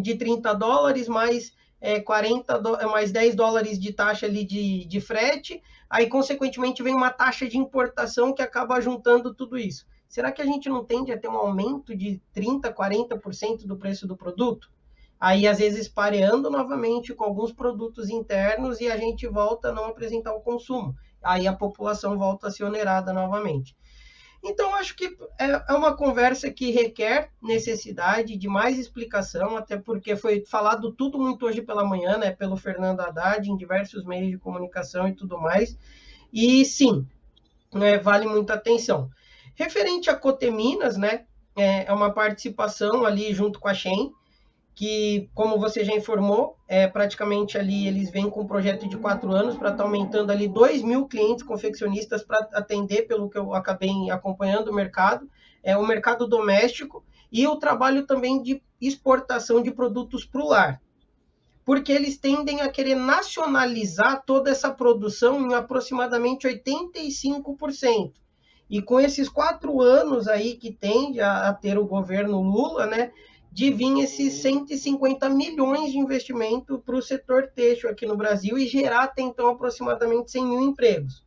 de 0.00 0.14
30 0.14 0.54
dólares 0.54 1.08
mais 1.08 1.52
é, 1.80 2.00
40 2.00 2.58
do, 2.58 2.70
mais 2.88 3.12
10 3.12 3.34
dólares 3.34 3.78
de 3.78 3.92
taxa 3.92 4.26
ali 4.26 4.44
de, 4.44 4.86
de 4.86 5.00
frete, 5.00 5.60
aí, 5.90 6.08
consequentemente, 6.08 6.82
vem 6.82 6.94
uma 6.94 7.10
taxa 7.10 7.46
de 7.46 7.58
importação 7.58 8.32
que 8.32 8.40
acaba 8.40 8.80
juntando 8.80 9.34
tudo 9.34 9.58
isso. 9.58 9.84
Será 10.08 10.30
que 10.30 10.40
a 10.40 10.46
gente 10.46 10.68
não 10.68 10.84
tende 10.84 11.12
a 11.12 11.18
ter 11.18 11.28
um 11.28 11.36
aumento 11.36 11.96
de 11.96 12.22
30%, 12.34 12.72
40% 12.72 13.66
do 13.66 13.76
preço 13.76 14.06
do 14.06 14.16
produto? 14.16 14.70
Aí, 15.18 15.48
às 15.48 15.58
vezes, 15.58 15.88
pareando 15.88 16.48
novamente 16.48 17.12
com 17.12 17.24
alguns 17.24 17.52
produtos 17.52 18.08
internos 18.08 18.80
e 18.80 18.88
a 18.88 18.96
gente 18.96 19.26
volta 19.26 19.68
a 19.70 19.72
não 19.72 19.86
apresentar 19.86 20.32
o 20.32 20.40
consumo 20.40 20.94
aí 21.24 21.48
a 21.48 21.52
população 21.54 22.16
volta 22.18 22.48
a 22.48 22.50
ser 22.50 22.64
onerada 22.64 23.12
novamente. 23.12 23.74
Então, 24.44 24.74
acho 24.74 24.94
que 24.94 25.06
é, 25.40 25.64
é 25.70 25.72
uma 25.72 25.96
conversa 25.96 26.50
que 26.50 26.70
requer 26.70 27.30
necessidade 27.42 28.36
de 28.36 28.46
mais 28.46 28.78
explicação, 28.78 29.56
até 29.56 29.78
porque 29.78 30.16
foi 30.16 30.44
falado 30.44 30.92
tudo 30.92 31.18
muito 31.18 31.46
hoje 31.46 31.62
pela 31.62 31.82
manhã, 31.82 32.18
né, 32.18 32.30
pelo 32.30 32.54
Fernando 32.54 33.00
Haddad, 33.00 33.50
em 33.50 33.56
diversos 33.56 34.04
meios 34.04 34.30
de 34.30 34.38
comunicação 34.38 35.08
e 35.08 35.14
tudo 35.14 35.40
mais. 35.40 35.78
E 36.30 36.62
sim, 36.66 37.08
né, 37.72 37.96
vale 37.98 38.26
muita 38.26 38.52
atenção. 38.52 39.08
Referente 39.54 40.10
a 40.10 40.14
Coteminas, 40.14 40.98
né, 40.98 41.24
é, 41.56 41.86
é 41.86 41.92
uma 41.92 42.12
participação 42.12 43.06
ali 43.06 43.32
junto 43.32 43.58
com 43.58 43.68
a 43.68 43.74
Shen, 43.74 44.12
que, 44.74 45.30
como 45.34 45.58
você 45.58 45.84
já 45.84 45.94
informou, 45.94 46.56
é 46.66 46.88
praticamente 46.88 47.56
ali 47.56 47.86
eles 47.86 48.10
vêm 48.10 48.28
com 48.28 48.40
um 48.40 48.46
projeto 48.46 48.88
de 48.88 48.96
quatro 48.96 49.30
anos 49.32 49.56
para 49.56 49.70
estar 49.70 49.84
tá 49.84 49.84
aumentando 49.84 50.32
ali 50.32 50.48
2 50.48 50.82
mil 50.82 51.06
clientes 51.06 51.44
confeccionistas 51.44 52.24
para 52.24 52.48
atender, 52.52 53.02
pelo 53.02 53.30
que 53.30 53.38
eu 53.38 53.54
acabei 53.54 54.10
acompanhando 54.10 54.68
o 54.68 54.74
mercado, 54.74 55.30
é 55.62 55.76
o 55.76 55.86
mercado 55.86 56.26
doméstico 56.26 57.04
e 57.30 57.46
o 57.46 57.56
trabalho 57.56 58.04
também 58.04 58.42
de 58.42 58.60
exportação 58.80 59.62
de 59.62 59.70
produtos 59.70 60.24
para 60.24 60.42
o 60.42 60.48
lar. 60.48 60.82
Porque 61.64 61.92
eles 61.92 62.18
tendem 62.18 62.60
a 62.60 62.68
querer 62.68 62.96
nacionalizar 62.96 64.24
toda 64.26 64.50
essa 64.50 64.70
produção 64.70 65.40
em 65.40 65.54
aproximadamente 65.54 66.46
85%. 66.48 68.12
E 68.68 68.82
com 68.82 68.98
esses 68.98 69.28
quatro 69.28 69.80
anos 69.80 70.26
aí 70.26 70.56
que 70.56 70.72
tende 70.72 71.20
a, 71.20 71.48
a 71.48 71.54
ter 71.54 71.78
o 71.78 71.86
governo 71.86 72.42
Lula, 72.42 72.86
né? 72.86 73.12
De 73.54 73.70
vir 73.70 74.00
esses 74.00 74.42
150 74.42 75.28
milhões 75.28 75.92
de 75.92 75.98
investimento 75.98 76.80
para 76.80 76.96
o 76.96 77.00
setor 77.00 77.52
têxtil 77.54 77.88
aqui 77.88 78.04
no 78.04 78.16
Brasil 78.16 78.58
e 78.58 78.66
gerar 78.66 79.04
até 79.04 79.22
então 79.22 79.46
aproximadamente 79.46 80.32
100 80.32 80.44
mil 80.44 80.60
empregos. 80.60 81.24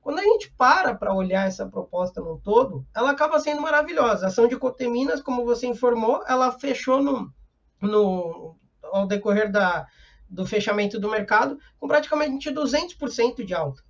Quando 0.00 0.18
a 0.18 0.22
gente 0.24 0.52
para 0.58 0.92
para 0.96 1.14
olhar 1.14 1.46
essa 1.46 1.64
proposta 1.64 2.20
no 2.20 2.40
todo, 2.40 2.84
ela 2.92 3.12
acaba 3.12 3.38
sendo 3.38 3.62
maravilhosa. 3.62 4.24
A 4.24 4.28
ação 4.30 4.48
de 4.48 4.56
Coteminas, 4.56 5.22
como 5.22 5.44
você 5.44 5.68
informou, 5.68 6.24
ela 6.26 6.50
fechou 6.50 7.00
no, 7.00 7.32
no, 7.80 8.56
ao 8.82 9.06
decorrer 9.06 9.48
da, 9.52 9.86
do 10.28 10.44
fechamento 10.44 10.98
do 10.98 11.08
mercado 11.08 11.56
com 11.78 11.86
praticamente 11.86 12.50
200% 12.50 13.44
de 13.44 13.54
alta. 13.54 13.80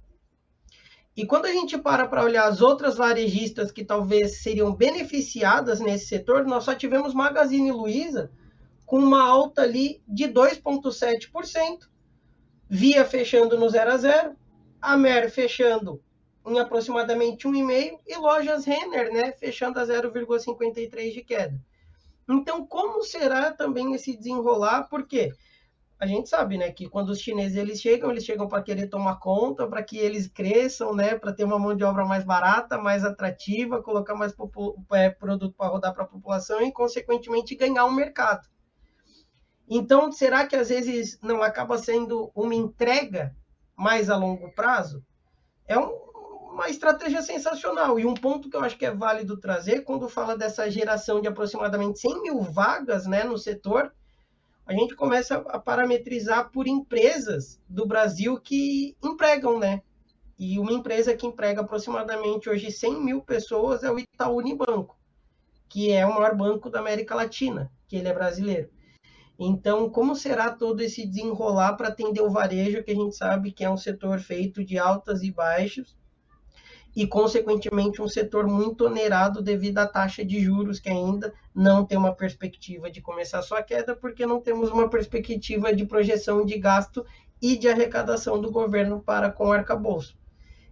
E 1.16 1.26
quando 1.26 1.46
a 1.46 1.52
gente 1.52 1.76
para 1.76 2.06
para 2.06 2.22
olhar 2.22 2.46
as 2.46 2.60
outras 2.60 2.96
varejistas 2.96 3.72
que 3.72 3.84
talvez 3.84 4.42
seriam 4.42 4.74
beneficiadas 4.74 5.80
nesse 5.80 6.06
setor, 6.06 6.44
nós 6.44 6.64
só 6.64 6.74
tivemos 6.74 7.12
Magazine 7.12 7.72
Luiza 7.72 8.30
com 8.86 8.98
uma 8.98 9.22
alta 9.22 9.62
ali 9.62 10.02
de 10.06 10.24
2,7%, 10.24 11.88
Via 12.72 13.04
fechando 13.04 13.58
no 13.58 13.68
0 13.68 13.90
a 13.90 13.96
0, 13.96 14.36
a 14.80 14.96
Mer 14.96 15.28
fechando 15.28 16.00
em 16.46 16.58
aproximadamente 16.58 17.48
1,5% 17.48 17.98
e 18.06 18.16
lojas 18.16 18.64
Renner, 18.64 19.12
né, 19.12 19.32
fechando 19.32 19.80
a 19.80 19.84
0,53 19.84 21.12
de 21.12 21.22
queda. 21.22 21.60
Então, 22.28 22.64
como 22.64 23.02
será 23.02 23.50
também 23.52 23.92
esse 23.92 24.16
desenrolar? 24.16 24.84
Por 24.88 25.04
quê? 25.04 25.32
Porque 25.32 25.49
a 26.00 26.06
gente 26.06 26.30
sabe, 26.30 26.56
né, 26.56 26.72
que 26.72 26.88
quando 26.88 27.10
os 27.10 27.20
chineses 27.20 27.58
eles 27.58 27.78
chegam, 27.78 28.10
eles 28.10 28.24
chegam 28.24 28.48
para 28.48 28.62
querer 28.62 28.86
tomar 28.86 29.16
conta, 29.16 29.66
para 29.68 29.82
que 29.82 29.98
eles 29.98 30.26
cresçam, 30.26 30.94
né, 30.94 31.14
para 31.14 31.30
ter 31.30 31.44
uma 31.44 31.58
mão 31.58 31.76
de 31.76 31.84
obra 31.84 32.06
mais 32.06 32.24
barata, 32.24 32.78
mais 32.78 33.04
atrativa, 33.04 33.82
colocar 33.82 34.14
mais 34.14 34.34
é, 34.92 35.10
produto 35.10 35.54
para 35.54 35.68
rodar 35.68 35.92
para 35.92 36.04
a 36.04 36.08
população 36.08 36.62
e, 36.62 36.72
consequentemente, 36.72 37.54
ganhar 37.54 37.84
um 37.84 37.92
mercado. 37.92 38.48
Então, 39.68 40.10
será 40.10 40.46
que 40.46 40.56
às 40.56 40.70
vezes 40.70 41.18
não 41.20 41.42
acaba 41.42 41.76
sendo 41.76 42.32
uma 42.34 42.54
entrega 42.54 43.36
mais 43.76 44.08
a 44.08 44.16
longo 44.16 44.50
prazo? 44.54 45.04
É 45.68 45.78
um, 45.78 45.92
uma 46.50 46.70
estratégia 46.70 47.20
sensacional. 47.20 48.00
E 48.00 48.06
um 48.06 48.14
ponto 48.14 48.48
que 48.48 48.56
eu 48.56 48.64
acho 48.64 48.78
que 48.78 48.86
é 48.86 48.90
válido 48.90 49.38
trazer, 49.38 49.82
quando 49.82 50.08
fala 50.08 50.34
dessa 50.34 50.70
geração 50.70 51.20
de 51.20 51.28
aproximadamente 51.28 52.00
100 52.00 52.22
mil 52.22 52.40
vagas 52.40 53.06
né, 53.06 53.22
no 53.22 53.36
setor, 53.36 53.92
a 54.66 54.72
gente 54.72 54.94
começa 54.94 55.36
a 55.36 55.58
parametrizar 55.58 56.50
por 56.50 56.66
empresas 56.66 57.60
do 57.68 57.86
Brasil 57.86 58.40
que 58.40 58.96
empregam, 59.02 59.58
né? 59.58 59.82
E 60.38 60.58
uma 60.58 60.72
empresa 60.72 61.14
que 61.14 61.26
emprega 61.26 61.60
aproximadamente 61.60 62.48
hoje 62.48 62.70
100 62.70 63.04
mil 63.04 63.20
pessoas 63.22 63.82
é 63.82 63.90
o 63.90 63.98
Itaú 63.98 64.38
Unibanco, 64.38 64.98
que 65.68 65.92
é 65.92 66.06
o 66.06 66.14
maior 66.14 66.34
banco 66.34 66.70
da 66.70 66.78
América 66.78 67.14
Latina, 67.14 67.70
que 67.86 67.96
ele 67.96 68.08
é 68.08 68.14
brasileiro. 68.14 68.70
Então, 69.38 69.88
como 69.88 70.14
será 70.14 70.50
todo 70.50 70.80
esse 70.82 71.06
desenrolar 71.06 71.74
para 71.74 71.88
atender 71.88 72.20
o 72.20 72.30
varejo, 72.30 72.82
que 72.84 72.90
a 72.90 72.94
gente 72.94 73.16
sabe 73.16 73.52
que 73.52 73.64
é 73.64 73.70
um 73.70 73.76
setor 73.76 74.20
feito 74.20 74.64
de 74.64 74.78
altas 74.78 75.22
e 75.22 75.30
baixas, 75.30 75.96
e, 77.00 77.06
consequentemente, 77.06 78.02
um 78.02 78.06
setor 78.06 78.46
muito 78.46 78.84
onerado 78.84 79.40
devido 79.40 79.78
à 79.78 79.86
taxa 79.86 80.22
de 80.22 80.38
juros, 80.38 80.78
que 80.78 80.90
ainda 80.90 81.32
não 81.54 81.82
tem 81.82 81.96
uma 81.96 82.14
perspectiva 82.14 82.90
de 82.90 83.00
começar 83.00 83.40
sua 83.40 83.62
queda, 83.62 83.96
porque 83.96 84.26
não 84.26 84.38
temos 84.38 84.68
uma 84.68 84.86
perspectiva 84.86 85.74
de 85.74 85.86
projeção 85.86 86.44
de 86.44 86.58
gasto 86.58 87.02
e 87.40 87.56
de 87.56 87.70
arrecadação 87.70 88.38
do 88.38 88.50
governo 88.50 89.00
para 89.00 89.30
com 89.30 89.48
o 89.48 89.52
arcabouço. 89.52 90.14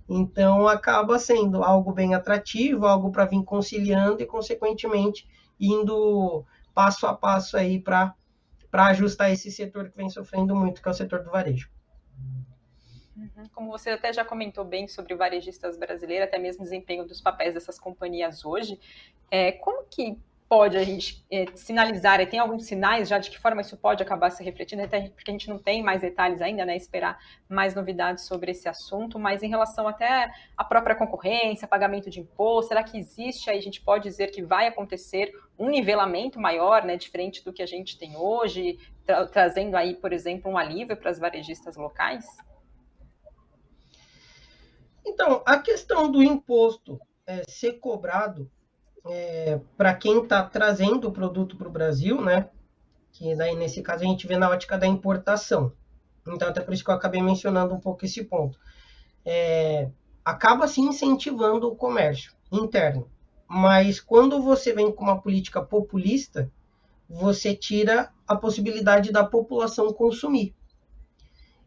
Então, 0.06 0.68
acaba 0.68 1.18
sendo 1.18 1.64
algo 1.64 1.94
bem 1.94 2.14
atrativo, 2.14 2.84
algo 2.84 3.10
para 3.10 3.24
vir 3.24 3.42
conciliando 3.42 4.22
e, 4.22 4.26
consequentemente, 4.26 5.26
indo 5.58 6.44
passo 6.74 7.06
a 7.06 7.14
passo 7.14 7.56
aí 7.56 7.80
para 7.80 8.14
ajustar 8.70 9.32
esse 9.32 9.50
setor 9.50 9.88
que 9.88 9.96
vem 9.96 10.10
sofrendo 10.10 10.54
muito, 10.54 10.82
que 10.82 10.88
é 10.88 10.90
o 10.90 10.94
setor 10.94 11.24
do 11.24 11.30
varejo. 11.30 11.70
Uhum. 13.18 13.48
Como 13.52 13.70
você 13.70 13.90
até 13.90 14.12
já 14.12 14.24
comentou 14.24 14.64
bem 14.64 14.86
sobre 14.86 15.14
varejistas 15.14 15.76
brasileiros, 15.76 16.28
até 16.28 16.38
mesmo 16.38 16.62
desempenho 16.62 17.04
dos 17.04 17.20
papéis 17.20 17.52
dessas 17.52 17.78
companhias 17.78 18.44
hoje, 18.44 18.78
é, 19.30 19.52
como 19.52 19.84
que 19.84 20.16
pode 20.48 20.78
a 20.78 20.82
gente 20.82 21.22
é, 21.30 21.44
sinalizar, 21.54 22.26
tem 22.26 22.38
alguns 22.38 22.64
sinais 22.64 23.06
já 23.06 23.18
de 23.18 23.28
que 23.28 23.38
forma 23.38 23.60
isso 23.60 23.76
pode 23.76 24.02
acabar 24.02 24.30
se 24.30 24.42
refletindo, 24.42 24.82
até 24.82 25.10
porque 25.10 25.30
a 25.30 25.32
gente 25.32 25.48
não 25.48 25.58
tem 25.58 25.82
mais 25.82 26.00
detalhes 26.00 26.40
ainda, 26.40 26.64
né, 26.64 26.74
esperar 26.74 27.18
mais 27.46 27.74
novidades 27.74 28.24
sobre 28.24 28.52
esse 28.52 28.66
assunto, 28.66 29.18
mas 29.18 29.42
em 29.42 29.48
relação 29.48 29.86
até 29.86 30.32
à 30.56 30.64
própria 30.64 30.96
concorrência, 30.96 31.68
pagamento 31.68 32.08
de 32.08 32.20
imposto, 32.20 32.68
será 32.68 32.82
que 32.82 32.96
existe 32.96 33.50
aí, 33.50 33.58
a 33.58 33.62
gente 33.62 33.82
pode 33.82 34.04
dizer 34.04 34.28
que 34.28 34.42
vai 34.42 34.66
acontecer 34.66 35.30
um 35.58 35.68
nivelamento 35.68 36.40
maior, 36.40 36.82
né, 36.82 36.96
diferente 36.96 37.44
do 37.44 37.52
que 37.52 37.62
a 37.62 37.66
gente 37.66 37.98
tem 37.98 38.16
hoje, 38.16 38.78
tra 39.04 39.26
trazendo 39.26 39.76
aí, 39.76 39.96
por 39.96 40.14
exemplo, 40.14 40.50
um 40.50 40.56
alívio 40.56 40.96
para 40.96 41.10
as 41.10 41.18
varejistas 41.18 41.76
locais? 41.76 42.24
Então, 45.08 45.42
a 45.46 45.58
questão 45.58 46.10
do 46.10 46.22
imposto 46.22 47.00
é, 47.26 47.42
ser 47.48 47.74
cobrado 47.80 48.50
é, 49.06 49.58
para 49.74 49.94
quem 49.94 50.22
está 50.22 50.42
trazendo 50.44 51.08
o 51.08 51.12
produto 51.12 51.56
para 51.56 51.66
o 51.66 51.72
Brasil, 51.72 52.20
né? 52.20 52.50
Que 53.10 53.34
daí, 53.34 53.56
nesse 53.56 53.82
caso, 53.82 54.04
a 54.04 54.06
gente 54.06 54.26
vê 54.26 54.36
na 54.36 54.50
ótica 54.50 54.76
da 54.76 54.86
importação. 54.86 55.72
Então, 56.26 56.46
até 56.46 56.60
por 56.60 56.74
isso 56.74 56.84
que 56.84 56.90
eu 56.90 56.94
acabei 56.94 57.22
mencionando 57.22 57.74
um 57.74 57.80
pouco 57.80 58.04
esse 58.04 58.22
ponto. 58.22 58.58
É, 59.24 59.90
acaba 60.22 60.68
se 60.68 60.82
incentivando 60.82 61.68
o 61.68 61.74
comércio 61.74 62.34
interno. 62.52 63.10
Mas 63.48 63.98
quando 63.98 64.42
você 64.42 64.74
vem 64.74 64.92
com 64.92 65.04
uma 65.04 65.22
política 65.22 65.62
populista, 65.62 66.52
você 67.08 67.54
tira 67.54 68.12
a 68.26 68.36
possibilidade 68.36 69.10
da 69.10 69.24
população 69.24 69.90
consumir. 69.90 70.54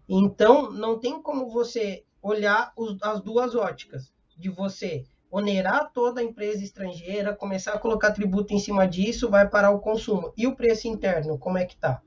Então, 0.07 0.69
não 0.69 1.00
tem 1.00 1.19
como 1.19 1.50
você 1.50 2.03
olhar 2.22 2.72
os, 2.78 2.98
as 3.01 3.22
duas 3.22 3.56
óticas, 3.56 4.13
de 4.38 4.50
você 4.50 5.06
onerar 5.32 5.92
toda 5.94 6.20
a 6.20 6.24
empresa 6.24 6.63
estrangeira, 6.63 7.34
começar 7.34 7.74
a 7.74 7.80
colocar 7.80 8.12
tributo 8.12 8.54
em 8.54 8.60
cima 8.60 8.86
disso, 8.86 9.30
vai 9.30 9.48
parar 9.48 9.72
o 9.72 9.80
consumo. 9.80 10.34
E 10.36 10.46
o 10.46 10.56
preço 10.56 10.88
interno, 10.88 11.38
como 11.38 11.58
é 11.58 11.66
que 11.66 11.75
está? 11.75 12.01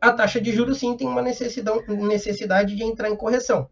A 0.00 0.12
taxa 0.12 0.40
de 0.40 0.50
juros, 0.52 0.78
sim, 0.78 0.96
tem 0.96 1.06
uma 1.06 1.20
necessidade, 1.20 1.86
necessidade 1.96 2.74
de 2.74 2.82
entrar 2.82 3.10
em 3.10 3.16
correção. 3.16 3.68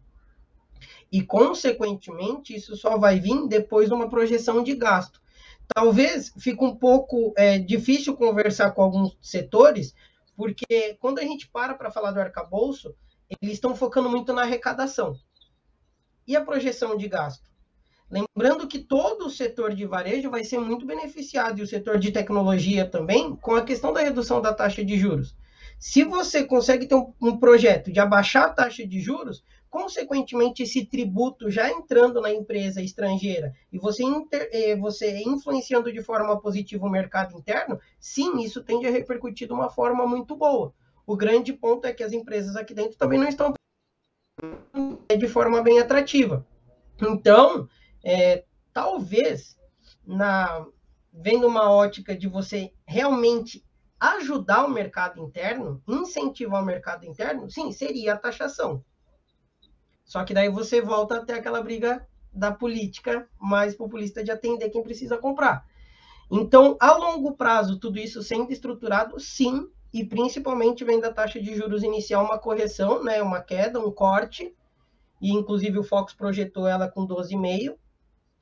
E, 1.11 1.23
consequentemente, 1.23 2.53
isso 2.55 2.75
só 2.75 2.97
vai 2.97 3.19
vir 3.19 3.47
depois 3.47 3.87
de 3.87 3.95
uma 3.95 4.09
projeção 4.09 4.61
de 4.61 4.75
gasto. 4.75 5.21
Talvez 5.73 6.31
fique 6.37 6.63
um 6.63 6.75
pouco 6.75 7.33
é, 7.35 7.57
difícil 7.57 8.15
conversar 8.15 8.71
com 8.71 8.83
alguns 8.83 9.17
setores, 9.21 9.95
porque 10.35 10.97
quando 10.99 11.19
a 11.19 11.23
gente 11.23 11.49
para 11.49 11.73
para 11.73 11.91
falar 11.91 12.11
do 12.11 12.19
arcabouço, 12.19 12.93
eles 13.29 13.55
estão 13.55 13.75
focando 13.75 14.09
muito 14.09 14.33
na 14.33 14.43
arrecadação. 14.43 15.15
E 16.27 16.35
a 16.35 16.43
projeção 16.43 16.97
de 16.97 17.07
gasto? 17.07 17.47
Lembrando 18.09 18.67
que 18.67 18.79
todo 18.79 19.25
o 19.25 19.29
setor 19.29 19.73
de 19.73 19.85
varejo 19.85 20.29
vai 20.29 20.43
ser 20.43 20.59
muito 20.59 20.85
beneficiado, 20.85 21.59
e 21.59 21.61
o 21.61 21.67
setor 21.67 21.99
de 21.99 22.11
tecnologia 22.11 22.89
também, 22.89 23.35
com 23.35 23.55
a 23.55 23.63
questão 23.63 23.91
da 23.91 24.01
redução 24.01 24.41
da 24.41 24.53
taxa 24.53 24.83
de 24.83 24.97
juros. 24.97 25.35
Se 25.77 26.03
você 26.03 26.43
consegue 26.43 26.87
ter 26.87 26.95
um, 26.95 27.13
um 27.21 27.37
projeto 27.37 27.91
de 27.91 27.99
abaixar 27.99 28.45
a 28.45 28.49
taxa 28.49 28.87
de 28.87 28.99
juros, 28.99 29.43
consequentemente 29.69 30.63
esse 30.63 30.85
tributo 30.85 31.51
já 31.51 31.69
entrando 31.69 32.21
na 32.21 32.31
empresa 32.31 32.81
estrangeira 32.81 33.53
e 33.71 33.77
você, 33.77 34.03
inter, 34.03 34.49
eh, 34.51 34.75
você 34.75 35.21
influenciando 35.23 35.91
de 35.91 36.01
forma 36.01 36.39
positiva 36.39 36.85
o 36.85 36.89
mercado 36.89 37.37
interno, 37.37 37.79
sim, 37.99 38.39
isso 38.39 38.63
tende 38.63 38.87
a 38.87 38.91
repercutir 38.91 39.47
de 39.47 39.53
uma 39.53 39.69
forma 39.69 40.07
muito 40.07 40.35
boa. 40.35 40.73
O 41.07 41.15
grande 41.15 41.53
ponto 41.53 41.85
é 41.85 41.93
que 41.93 42.03
as 42.03 42.11
empresas 42.11 42.57
aqui 42.57 42.73
dentro 42.73 42.97
também 42.97 43.17
não 43.17 43.29
estão 43.29 43.53
de 45.17 45.27
forma 45.29 45.63
bem 45.63 45.79
atrativa. 45.79 46.45
Então, 47.01 47.69
é, 48.03 48.43
talvez, 48.73 49.57
na, 50.05 50.67
vendo 51.13 51.47
uma 51.47 51.71
ótica 51.71 52.15
de 52.15 52.27
você 52.27 52.73
realmente 52.85 53.65
ajudar 53.97 54.65
o 54.65 54.69
mercado 54.69 55.23
interno, 55.23 55.81
incentivar 55.87 56.61
o 56.61 56.65
mercado 56.65 57.05
interno, 57.05 57.49
sim, 57.49 57.71
seria 57.71 58.13
a 58.13 58.17
taxação. 58.17 58.83
Só 60.03 60.25
que 60.25 60.33
daí 60.33 60.49
você 60.49 60.81
volta 60.81 61.17
até 61.17 61.35
aquela 61.35 61.61
briga 61.61 62.05
da 62.33 62.51
política 62.51 63.29
mais 63.39 63.75
populista 63.75 64.21
de 64.21 64.29
atender 64.29 64.69
quem 64.69 64.83
precisa 64.83 65.17
comprar. 65.17 65.65
Então, 66.29 66.75
a 66.81 66.91
longo 66.97 67.37
prazo, 67.37 67.79
tudo 67.79 67.97
isso 67.97 68.21
sendo 68.21 68.51
estruturado, 68.51 69.17
sim, 69.19 69.69
e 69.93 70.03
principalmente 70.03 70.83
vem 70.83 70.99
da 70.99 71.11
taxa 71.11 71.39
de 71.41 71.55
juros 71.55 71.83
inicial 71.83 72.23
uma 72.23 72.37
correção, 72.37 73.03
né, 73.03 73.21
uma 73.21 73.41
queda, 73.41 73.79
um 73.79 73.91
corte, 73.91 74.53
e 75.21 75.31
inclusive 75.31 75.79
o 75.79 75.83
Fox 75.83 76.13
projetou 76.13 76.67
ela 76.67 76.87
com 76.87 77.07
12,5, 77.07 77.75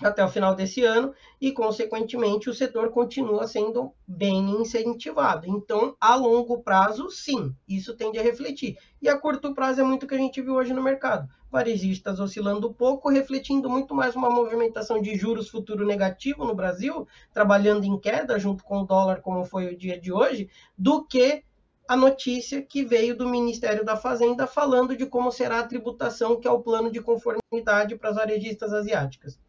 até 0.01 0.23
o 0.23 0.29
final 0.29 0.53
desse 0.53 0.83
ano 0.83 1.13
e, 1.39 1.51
consequentemente, 1.51 2.49
o 2.49 2.53
setor 2.53 2.89
continua 2.89 3.47
sendo 3.47 3.93
bem 4.05 4.61
incentivado. 4.61 5.47
Então, 5.47 5.95
a 5.99 6.15
longo 6.15 6.61
prazo, 6.61 7.09
sim, 7.09 7.55
isso 7.67 7.95
tende 7.95 8.19
a 8.19 8.21
refletir. 8.21 8.77
E 9.01 9.07
a 9.07 9.17
curto 9.17 9.53
prazo 9.53 9.81
é 9.81 9.83
muito 9.83 10.03
o 10.03 10.07
que 10.07 10.15
a 10.15 10.17
gente 10.17 10.41
viu 10.41 10.55
hoje 10.55 10.73
no 10.73 10.83
mercado. 10.83 11.29
Varejistas 11.49 12.19
oscilando 12.19 12.73
pouco, 12.73 13.09
refletindo 13.09 13.69
muito 13.69 13.95
mais 13.95 14.15
uma 14.15 14.29
movimentação 14.29 15.01
de 15.01 15.15
juros 15.15 15.49
futuro 15.49 15.85
negativo 15.85 16.43
no 16.43 16.53
Brasil, 16.53 17.07
trabalhando 17.33 17.85
em 17.85 17.97
queda 17.97 18.37
junto 18.37 18.63
com 18.65 18.81
o 18.81 18.85
dólar, 18.85 19.21
como 19.21 19.45
foi 19.45 19.67
o 19.67 19.77
dia 19.77 19.99
de 19.99 20.11
hoje, 20.11 20.49
do 20.77 21.05
que 21.05 21.43
a 21.87 21.95
notícia 21.95 22.61
que 22.61 22.83
veio 22.83 23.15
do 23.15 23.29
Ministério 23.29 23.85
da 23.85 23.95
Fazenda 23.95 24.45
falando 24.47 24.97
de 24.97 25.05
como 25.05 25.31
será 25.31 25.59
a 25.59 25.67
tributação, 25.67 26.39
que 26.39 26.47
é 26.47 26.51
o 26.51 26.59
plano 26.59 26.91
de 26.91 26.99
conformidade 26.99 27.95
para 27.95 28.09
as 28.09 28.15
varejistas 28.15 28.73
asiáticas. 28.73 29.39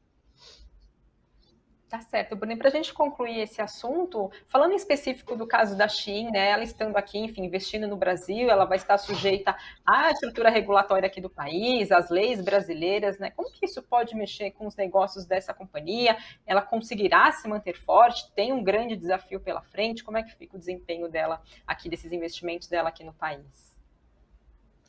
Tá 1.88 2.00
certo, 2.00 2.34
Bruno. 2.34 2.56
Para 2.58 2.66
a 2.68 2.72
gente 2.72 2.92
concluir 2.92 3.38
esse 3.38 3.62
assunto, 3.62 4.28
falando 4.48 4.72
em 4.72 4.76
específico 4.76 5.36
do 5.36 5.46
caso 5.46 5.76
da 5.78 5.86
Shein, 5.86 6.32
né, 6.32 6.50
ela 6.50 6.64
estando 6.64 6.96
aqui, 6.96 7.16
enfim, 7.16 7.44
investindo 7.44 7.86
no 7.86 7.96
Brasil, 7.96 8.50
ela 8.50 8.64
vai 8.64 8.76
estar 8.76 8.98
sujeita 8.98 9.56
à 9.86 10.10
estrutura 10.10 10.50
regulatória 10.50 11.06
aqui 11.06 11.20
do 11.20 11.30
país, 11.30 11.92
às 11.92 12.10
leis 12.10 12.40
brasileiras, 12.40 13.20
né? 13.20 13.30
Como 13.30 13.52
que 13.52 13.66
isso 13.66 13.80
pode 13.84 14.16
mexer 14.16 14.50
com 14.50 14.66
os 14.66 14.74
negócios 14.74 15.26
dessa 15.26 15.54
companhia? 15.54 16.16
Ela 16.44 16.60
conseguirá 16.60 17.30
se 17.30 17.46
manter 17.46 17.74
forte? 17.74 18.32
Tem 18.34 18.52
um 18.52 18.64
grande 18.64 18.96
desafio 18.96 19.38
pela 19.38 19.62
frente? 19.62 20.02
Como 20.02 20.18
é 20.18 20.24
que 20.24 20.34
fica 20.34 20.56
o 20.56 20.58
desempenho 20.58 21.08
dela 21.08 21.40
aqui, 21.64 21.88
desses 21.88 22.10
investimentos 22.10 22.66
dela 22.66 22.88
aqui 22.88 23.04
no 23.04 23.12
país? 23.14 23.75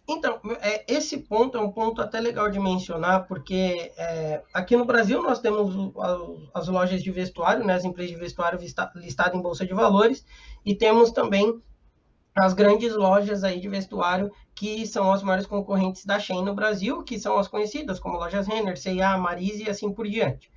Então, 0.09 0.39
é, 0.61 0.85
esse 0.87 1.17
ponto 1.17 1.57
é 1.57 1.61
um 1.61 1.69
ponto 1.69 2.01
até 2.01 2.19
legal 2.19 2.49
de 2.49 2.59
mencionar, 2.59 3.27
porque 3.27 3.91
é, 3.97 4.41
aqui 4.53 4.77
no 4.77 4.85
Brasil 4.85 5.21
nós 5.21 5.39
temos 5.39 5.75
as 6.53 6.69
lojas 6.69 7.03
de 7.03 7.11
vestuário, 7.11 7.65
né, 7.65 7.73
as 7.73 7.83
empresas 7.83 8.13
de 8.13 8.19
vestuário 8.19 8.57
listadas 8.95 9.35
em 9.35 9.41
Bolsa 9.41 9.65
de 9.65 9.73
Valores, 9.73 10.25
e 10.65 10.73
temos 10.73 11.11
também 11.11 11.61
as 12.33 12.53
grandes 12.53 12.95
lojas 12.95 13.43
aí 13.43 13.59
de 13.59 13.67
vestuário 13.67 14.31
que 14.55 14.87
são 14.87 15.11
as 15.11 15.21
maiores 15.21 15.45
concorrentes 15.45 16.05
da 16.05 16.19
Shein 16.19 16.43
no 16.43 16.55
Brasil, 16.55 17.03
que 17.03 17.19
são 17.19 17.37
as 17.37 17.47
conhecidas 17.47 17.99
como 17.99 18.17
lojas 18.17 18.47
Renner, 18.47 18.77
C&A, 18.77 19.17
Marise 19.17 19.63
e 19.63 19.69
assim 19.69 19.91
por 19.91 20.07
diante. 20.07 20.49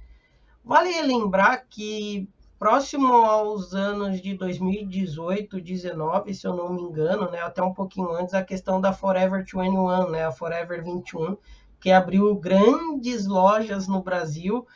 Vale 0.64 1.02
lembrar 1.02 1.66
que 1.68 2.28
próximo 2.60 3.14
aos 3.14 3.72
anos 3.72 4.20
de 4.20 4.34
2018, 4.34 5.62
19, 5.62 6.34
se 6.34 6.46
eu 6.46 6.54
não 6.54 6.74
me 6.74 6.82
engano, 6.82 7.30
né, 7.30 7.40
até 7.40 7.62
um 7.62 7.72
pouquinho 7.72 8.12
antes, 8.12 8.34
a 8.34 8.44
questão 8.44 8.78
da 8.78 8.92
Forever 8.92 9.42
21, 9.42 10.10
né, 10.10 10.26
a 10.26 10.30
Forever 10.30 10.84
21, 10.84 11.38
que 11.80 11.90
abriu 11.90 12.34
grandes 12.34 13.26
lojas 13.26 13.88
no 13.88 14.02
Brasil, 14.02 14.66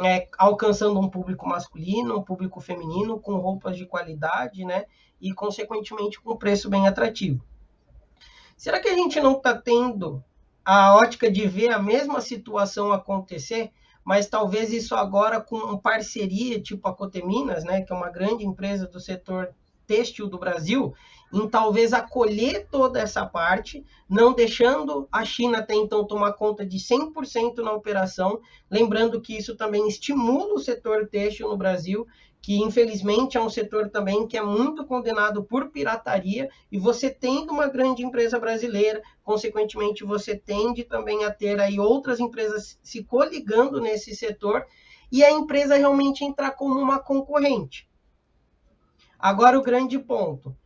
é, 0.00 0.26
alcançando 0.36 0.98
um 0.98 1.08
público 1.08 1.48
masculino, 1.48 2.18
um 2.18 2.24
público 2.24 2.60
feminino, 2.60 3.20
com 3.20 3.36
roupas 3.36 3.76
de 3.76 3.86
qualidade, 3.86 4.64
né, 4.64 4.86
e 5.20 5.32
consequentemente 5.32 6.20
com 6.20 6.36
preço 6.36 6.68
bem 6.68 6.88
atrativo. 6.88 7.40
Será 8.56 8.80
que 8.80 8.88
a 8.88 8.96
gente 8.96 9.20
não 9.20 9.34
está 9.34 9.56
tendo 9.56 10.24
a 10.64 10.96
ótica 10.96 11.30
de 11.30 11.46
ver 11.46 11.70
a 11.70 11.78
mesma 11.78 12.20
situação 12.20 12.90
acontecer 12.90 13.70
mas 14.08 14.26
talvez 14.26 14.72
isso 14.72 14.94
agora 14.94 15.38
com 15.38 15.76
parceria 15.76 16.58
tipo 16.58 16.88
a 16.88 16.94
Coteminas, 16.94 17.62
né, 17.62 17.82
que 17.82 17.92
é 17.92 17.94
uma 17.94 18.08
grande 18.08 18.42
empresa 18.42 18.86
do 18.86 18.98
setor 18.98 19.54
têxtil 19.86 20.26
do 20.26 20.38
Brasil, 20.38 20.94
em 21.30 21.46
talvez 21.46 21.92
acolher 21.92 22.66
toda 22.70 22.98
essa 22.98 23.26
parte, 23.26 23.84
não 24.08 24.32
deixando 24.32 25.06
a 25.12 25.26
China 25.26 25.58
até 25.58 25.74
então 25.74 26.06
tomar 26.06 26.32
conta 26.32 26.64
de 26.64 26.78
100% 26.78 27.56
na 27.58 27.72
operação, 27.74 28.40
lembrando 28.70 29.20
que 29.20 29.36
isso 29.36 29.54
também 29.54 29.86
estimula 29.86 30.54
o 30.54 30.58
setor 30.58 31.06
têxtil 31.08 31.50
no 31.50 31.58
Brasil 31.58 32.06
que 32.40 32.56
infelizmente 32.56 33.36
é 33.36 33.40
um 33.40 33.50
setor 33.50 33.90
também 33.90 34.26
que 34.26 34.36
é 34.36 34.42
muito 34.42 34.86
condenado 34.86 35.42
por 35.44 35.70
pirataria, 35.70 36.48
e 36.70 36.78
você 36.78 37.10
tendo 37.10 37.52
uma 37.52 37.68
grande 37.68 38.04
empresa 38.04 38.38
brasileira, 38.38 39.02
consequentemente 39.22 40.04
você 40.04 40.36
tende 40.36 40.84
também 40.84 41.24
a 41.24 41.32
ter 41.32 41.60
aí 41.60 41.78
outras 41.78 42.20
empresas 42.20 42.78
se 42.82 43.02
coligando 43.04 43.80
nesse 43.80 44.14
setor, 44.14 44.64
e 45.10 45.24
a 45.24 45.30
empresa 45.30 45.76
realmente 45.76 46.24
entrar 46.24 46.52
como 46.52 46.78
uma 46.78 46.98
concorrente. 46.98 47.88
Agora 49.18 49.58
o 49.58 49.62
grande 49.62 49.98
ponto, 49.98 50.56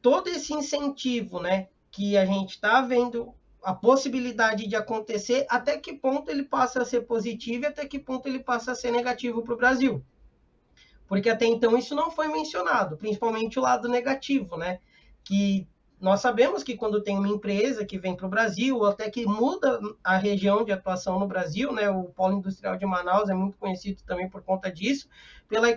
todo 0.00 0.28
esse 0.28 0.54
incentivo, 0.54 1.40
né, 1.40 1.68
que 1.90 2.16
a 2.16 2.24
gente 2.24 2.50
está 2.50 2.80
vendo 2.80 3.34
a 3.62 3.74
possibilidade 3.74 4.68
de 4.68 4.76
acontecer, 4.76 5.44
até 5.48 5.76
que 5.76 5.94
ponto 5.94 6.30
ele 6.30 6.44
passa 6.44 6.82
a 6.82 6.84
ser 6.84 7.00
positivo 7.00 7.64
e 7.64 7.66
até 7.66 7.84
que 7.86 7.98
ponto 7.98 8.28
ele 8.28 8.38
passa 8.38 8.70
a 8.70 8.74
ser 8.74 8.92
negativo 8.92 9.42
para 9.42 9.54
o 9.54 9.56
Brasil 9.56 10.04
porque 11.06 11.30
até 11.30 11.46
então 11.46 11.76
isso 11.76 11.94
não 11.94 12.10
foi 12.10 12.28
mencionado, 12.28 12.96
principalmente 12.96 13.58
o 13.58 13.62
lado 13.62 13.88
negativo, 13.88 14.56
né? 14.56 14.80
Que 15.24 15.66
nós 16.00 16.20
sabemos 16.20 16.62
que 16.62 16.76
quando 16.76 17.02
tem 17.02 17.16
uma 17.16 17.28
empresa 17.28 17.84
que 17.84 17.98
vem 17.98 18.14
para 18.14 18.26
o 18.26 18.30
Brasil, 18.30 18.76
ou 18.76 18.86
até 18.86 19.10
que 19.10 19.24
muda 19.24 19.80
a 20.04 20.16
região 20.16 20.64
de 20.64 20.72
atuação 20.72 21.18
no 21.18 21.26
Brasil, 21.26 21.72
né? 21.72 21.88
O 21.88 22.04
Polo 22.04 22.38
Industrial 22.38 22.76
de 22.76 22.84
Manaus 22.84 23.28
é 23.28 23.34
muito 23.34 23.56
conhecido 23.56 24.02
também 24.04 24.28
por 24.28 24.42
conta 24.42 24.70
disso, 24.70 25.08
pela, 25.48 25.68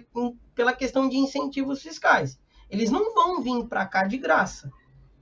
pela 0.53 0.73
questão 0.73 1.07
de 1.07 1.17
incentivos 1.17 1.81
fiscais. 1.81 2.39
Eles 2.69 2.91
não 2.91 3.13
vão 3.13 3.41
vir 3.41 3.65
para 3.65 3.85
cá 3.85 4.03
de 4.03 4.17
graça, 4.17 4.71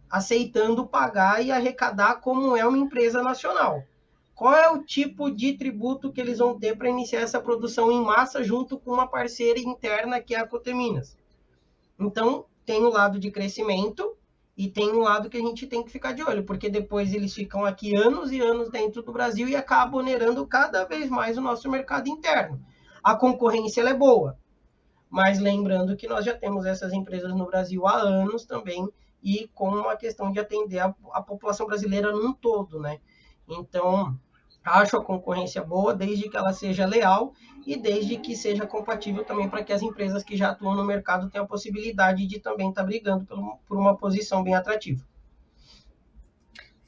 aceitando 0.09 0.87
pagar 0.87 1.43
e 1.43 1.51
arrecadar 1.51 2.15
como 2.15 2.55
é 2.57 2.65
uma 2.65 2.77
empresa 2.77 3.21
nacional 3.21 3.83
qual 4.37 4.53
é 4.53 4.69
o 4.69 4.83
tipo 4.83 5.31
de 5.31 5.53
tributo 5.53 6.11
que 6.11 6.21
eles 6.21 6.37
vão 6.37 6.59
ter 6.59 6.77
para 6.77 6.87
iniciar 6.87 7.21
essa 7.21 7.41
produção 7.41 7.91
em 7.91 7.99
massa 7.99 8.43
junto 8.43 8.77
com 8.77 8.91
uma 8.91 9.07
parceira 9.07 9.59
interna 9.59 10.21
que 10.21 10.35
é 10.35 10.39
a 10.39 10.45
Coteminas. 10.45 11.17
Então, 11.99 12.45
tem 12.63 12.83
o 12.83 12.89
lado 12.89 13.19
de 13.19 13.31
crescimento 13.31 14.15
e 14.55 14.69
tem 14.69 14.91
um 14.91 14.99
lado 14.99 15.27
que 15.27 15.37
a 15.37 15.41
gente 15.41 15.65
tem 15.65 15.83
que 15.83 15.89
ficar 15.89 16.11
de 16.11 16.21
olho, 16.21 16.43
porque 16.43 16.69
depois 16.69 17.15
eles 17.15 17.33
ficam 17.33 17.65
aqui 17.65 17.95
anos 17.95 18.31
e 18.31 18.39
anos 18.39 18.69
dentro 18.69 19.01
do 19.01 19.11
Brasil 19.11 19.49
e 19.49 19.55
acabam 19.55 20.01
onerando 20.01 20.45
cada 20.45 20.85
vez 20.85 21.09
mais 21.09 21.35
o 21.35 21.41
nosso 21.41 21.67
mercado 21.67 22.07
interno. 22.07 22.63
A 23.03 23.15
concorrência 23.15 23.81
é 23.81 23.93
boa, 23.95 24.37
mas 25.09 25.39
lembrando 25.39 25.97
que 25.97 26.07
nós 26.07 26.23
já 26.23 26.37
temos 26.37 26.63
essas 26.67 26.93
empresas 26.93 27.33
no 27.33 27.47
Brasil 27.47 27.87
há 27.87 27.95
anos 27.95 28.45
também 28.45 28.87
e 29.23 29.49
com 29.55 29.69
uma 29.69 29.97
questão 29.97 30.31
de 30.31 30.39
atender 30.39 30.77
a, 30.77 30.93
a 31.11 31.23
população 31.23 31.65
brasileira 31.65 32.11
num 32.11 32.33
todo, 32.33 32.79
né? 32.79 32.99
Então, 33.47 34.15
Acho 34.67 34.97
a 34.97 35.03
concorrência 35.03 35.63
boa 35.63 35.93
desde 35.93 36.29
que 36.29 36.35
ela 36.35 36.51
seja 36.51 36.85
leal 36.85 37.33
e 37.65 37.77
desde 37.77 38.17
que 38.17 38.35
seja 38.35 38.65
compatível 38.65 39.23
também 39.23 39.49
para 39.49 39.63
que 39.63 39.71
as 39.71 39.81
empresas 39.81 40.23
que 40.23 40.35
já 40.35 40.49
atuam 40.49 40.75
no 40.75 40.83
mercado 40.85 41.29
tenham 41.29 41.45
a 41.45 41.47
possibilidade 41.47 42.27
de 42.27 42.39
também 42.39 42.69
estar 42.69 42.81
tá 42.81 42.87
brigando 42.87 43.25
por 43.65 43.77
uma 43.77 43.95
posição 43.95 44.43
bem 44.43 44.55
atrativa. 44.55 45.03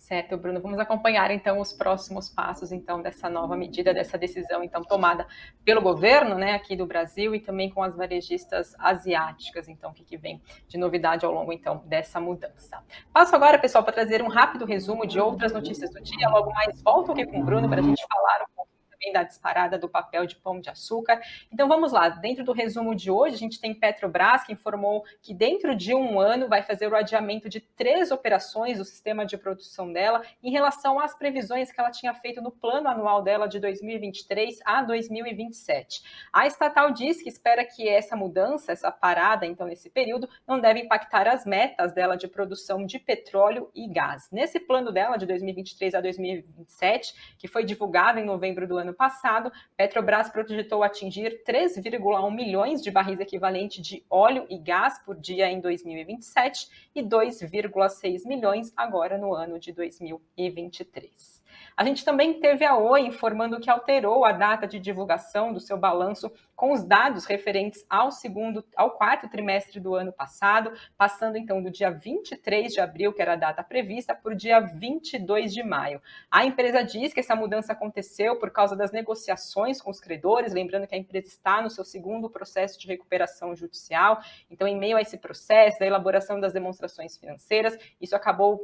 Certo, 0.10 0.36
Bruno. 0.38 0.60
Vamos 0.60 0.80
acompanhar 0.80 1.30
então 1.30 1.60
os 1.60 1.72
próximos 1.72 2.28
passos 2.28 2.72
então 2.72 3.00
dessa 3.00 3.30
nova 3.30 3.56
medida, 3.56 3.94
dessa 3.94 4.18
decisão 4.18 4.64
então 4.64 4.84
tomada 4.84 5.28
pelo 5.64 5.84
governo, 5.84 6.34
né, 6.34 6.56
aqui 6.56 6.76
do 6.76 6.84
Brasil 6.84 7.36
e 7.36 7.40
também 7.40 7.70
com 7.70 7.84
as 7.84 7.96
varejistas 7.96 8.76
asiáticas, 8.80 9.70
então 9.70 9.92
o 9.92 9.94
que, 9.94 10.04
que 10.04 10.18
vem 10.18 10.42
de 10.68 10.80
novidade 10.80 11.28
ao 11.28 11.32
longo 11.32 11.54
então 11.54 11.84
dessa 11.86 12.20
mudança. 12.20 12.84
Passo 13.14 13.36
agora, 13.36 13.60
pessoal, 13.60 13.84
para 13.84 13.94
trazer 13.94 14.24
um 14.24 14.30
rápido 14.30 14.66
resumo 14.66 15.06
de 15.06 15.20
outras 15.20 15.54
notícias 15.54 15.92
do 15.92 16.02
dia. 16.02 16.28
Logo 16.28 16.52
mais 16.54 16.82
volto 16.82 17.12
aqui 17.12 17.28
com 17.28 17.42
o 17.42 17.46
Bruno 17.46 17.70
para 17.70 17.80
a 17.80 17.84
gente 17.84 18.04
falar 18.12 18.48
um 18.50 18.56
pouco 18.56 18.79
da 19.14 19.24
disparada 19.24 19.78
do 19.78 19.88
papel 19.88 20.26
de 20.26 20.36
pão 20.36 20.60
de 20.60 20.70
açúcar. 20.70 21.22
Então 21.52 21.68
vamos 21.68 21.92
lá, 21.92 22.10
dentro 22.10 22.44
do 22.44 22.52
resumo 22.52 22.94
de 22.94 23.10
hoje, 23.10 23.36
a 23.36 23.40
gente 23.40 23.60
tem 23.60 23.74
Petrobras 23.74 24.44
que 24.44 24.54
informou 24.54 25.04
que 25.22 25.34
dentro 25.34 25.76
de 25.76 25.94
um 25.94 26.20
ano 26.20 26.48
vai 26.48 26.62
fazer 26.62 26.92
o 26.92 26.96
adiamento 26.96 27.48
de 27.48 27.62
três 27.62 28.12
operações 28.12 28.78
do 28.78 28.86
sistema 28.86 29.26
de 29.26 29.38
produção 29.38 29.92
dela 29.92 30.22
em 30.44 30.52
relação 30.52 31.00
às 31.00 31.18
previsões 31.18 31.72
que 31.72 31.80
ela 31.80 31.92
tinha 31.92 32.14
feito 32.14 32.42
no 32.42 32.52
plano 32.52 32.90
anual 32.90 33.22
dela 33.22 33.48
de 33.48 33.60
2023 33.60 34.60
a 34.66 34.84
2027. 34.84 36.04
A 36.32 36.46
estatal 36.46 36.92
diz 36.92 37.22
que 37.22 37.30
espera 37.30 37.64
que 37.64 37.88
essa 37.88 38.16
mudança, 38.16 38.72
essa 38.72 38.92
parada, 38.92 39.46
então, 39.46 39.66
nesse 39.66 39.90
período, 39.90 40.30
não 40.48 40.60
deve 40.60 40.82
impactar 40.82 41.28
as 41.28 41.46
metas 41.46 41.94
dela 41.94 42.16
de 42.16 42.28
produção 42.28 42.86
de 42.86 43.00
petróleo 43.00 43.70
e 43.74 43.88
gás. 43.88 44.30
Nesse 44.32 44.60
plano 44.60 44.92
dela 44.92 45.18
de 45.18 45.26
2023 45.26 45.96
a 45.96 46.02
2027, 46.02 47.36
que 47.38 47.48
foi 47.48 47.64
divulgado 47.64 48.20
em 48.20 48.26
novembro 48.26 48.68
do 48.68 48.78
ano 48.78 48.89
ano 48.90 48.94
passado, 48.94 49.52
Petrobras 49.78 50.30
projetou 50.30 50.84
atingir 50.84 51.44
3,1 51.48 52.34
milhões 52.34 52.82
de 52.82 52.92
barris 52.92 53.20
equivalente 53.20 53.82
de 53.82 54.04
óleo 54.10 54.46
e 54.50 54.58
gás 54.58 55.00
por 55.00 55.16
dia 55.16 55.50
em 55.50 55.62
2027 55.62 56.90
e 56.96 57.04
2,6 57.04 58.28
milhões 58.28 58.74
agora 58.76 59.18
no 59.18 59.34
ano 59.34 59.60
de 59.60 59.72
2023. 59.72 61.39
A 61.76 61.84
gente 61.84 62.04
também 62.04 62.40
teve 62.40 62.66
a 62.66 62.76
Oi 62.76 63.02
informando 63.02 63.60
que 63.60 63.70
alterou 63.70 64.26
a 64.26 64.32
data 64.32 64.68
de 64.68 64.80
divulgação 64.80 65.54
do 65.54 65.60
seu 65.60 65.78
balanço 65.78 66.32
com 66.54 66.74
os 66.74 66.84
dados 66.84 67.24
referentes 67.24 67.86
ao 67.90 68.12
segundo, 68.12 68.66
ao 68.76 68.92
quarto 68.92 69.30
trimestre 69.30 69.80
do 69.80 69.96
ano 69.96 70.12
passado, 70.12 70.74
passando 70.98 71.38
então 71.38 71.64
do 71.64 71.72
dia 71.72 71.90
23 71.90 72.74
de 72.74 72.82
abril, 72.82 73.14
que 73.14 73.22
era 73.22 73.32
a 73.32 73.38
data 73.38 73.64
prevista, 73.64 74.14
por 74.14 74.36
dia 74.36 74.60
22 74.60 75.54
de 75.54 75.64
maio. 75.64 76.02
A 76.30 76.44
empresa 76.44 76.84
diz 76.84 77.14
que 77.14 77.22
essa 77.22 77.34
mudança 77.34 77.72
aconteceu 77.72 78.38
por 78.38 78.52
causa 78.52 78.76
das 78.76 78.92
negociações 78.92 79.82
com 79.82 79.90
os 79.90 80.02
credores, 80.02 80.52
lembrando 80.52 80.86
que 80.86 80.96
a 80.96 80.98
empresa 80.98 81.28
está 81.28 81.62
no 81.62 81.70
seu 81.70 81.86
segundo 81.86 82.30
processo 82.30 82.78
de 82.78 82.88
recuperação 82.88 83.56
judicial. 83.56 84.22
Então, 84.52 84.68
em 84.68 84.78
meio 84.78 84.98
a 84.98 85.02
esse 85.02 85.18
processo 85.18 85.80
da 85.80 85.88
elaboração 85.88 86.42
das 86.42 86.52
demonstrações 86.52 87.16
financeiras, 87.16 87.78
isso 88.02 88.18
acabou 88.18 88.60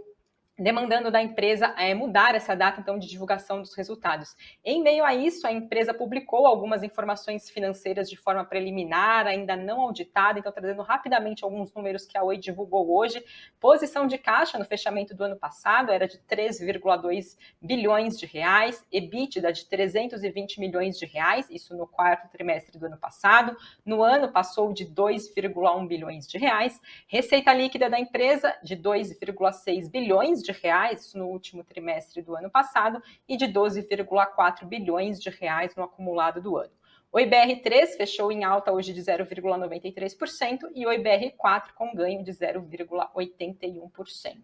demandando 0.57 1.11
da 1.11 1.21
empresa 1.21 1.75
é, 1.77 1.93
mudar 1.93 2.33
essa 2.33 2.55
data 2.55 2.79
então 2.79 2.97
de 2.97 3.07
divulgação 3.07 3.61
dos 3.61 3.73
resultados. 3.73 4.35
Em 4.63 4.81
meio 4.81 5.03
a 5.03 5.13
isso, 5.13 5.45
a 5.45 5.51
empresa 5.51 5.93
publicou 5.93 6.47
algumas 6.47 6.81
informações 6.81 7.49
financeiras 7.49 8.09
de 8.09 8.15
forma 8.15 8.45
preliminar, 8.45 9.27
ainda 9.27 9.55
não 9.55 9.81
auditada, 9.81 10.39
então 10.39 10.51
trazendo 10.51 10.81
rapidamente 10.81 11.43
alguns 11.43 11.73
números 11.73 12.05
que 12.05 12.17
a 12.17 12.23
Oi 12.23 12.37
divulgou 12.37 12.95
hoje. 12.95 13.21
Posição 13.59 14.07
de 14.07 14.17
caixa 14.17 14.57
no 14.57 14.63
fechamento 14.63 15.13
do 15.13 15.25
ano 15.25 15.35
passado 15.35 15.91
era 15.91 16.07
de 16.07 16.19
3,2 16.19 17.37
bilhões 17.61 18.17
de 18.17 18.25
reais, 18.25 18.85
EBITDA 18.91 19.51
de 19.51 19.65
320 19.65 20.59
milhões 20.59 20.97
de 20.97 21.05
reais, 21.05 21.49
isso 21.49 21.75
no 21.75 21.85
quarto 21.85 22.29
trimestre 22.31 22.79
do 22.79 22.85
ano 22.85 22.97
passado. 22.97 23.57
No 23.85 24.01
ano 24.01 24.31
passou 24.31 24.71
de 24.71 24.85
2,1 24.85 25.85
bilhões 25.85 26.25
de 26.25 26.37
reais, 26.37 26.79
receita 27.07 27.53
líquida 27.53 27.89
da 27.89 27.99
empresa 27.99 28.55
de 28.63 28.77
2,6 28.77 29.91
bilhões 29.91 30.44
de 30.45 30.51
reais 30.51 31.13
no 31.13 31.27
último 31.27 31.63
trimestre 31.63 32.21
do 32.21 32.35
ano 32.35 32.49
passado 32.49 33.01
e 33.27 33.35
de 33.35 33.47
12,4 33.47 34.65
bilhões 34.65 35.19
de 35.19 35.29
reais 35.29 35.75
no 35.75 35.83
acumulado 35.83 36.41
do 36.41 36.57
ano. 36.57 36.71
O 37.15 37.17
IBR3 37.17 37.95
fechou 37.95 38.29
em 38.29 38.43
alta 38.43 38.73
hoje 38.73 38.91
de 38.91 39.01
0,93% 39.01 40.69
e 40.75 40.85
o 40.85 40.89
IBR4 40.89 41.71
com 41.73 41.95
ganho 41.95 42.21
de 42.21 42.33
0,81%. 42.33 44.35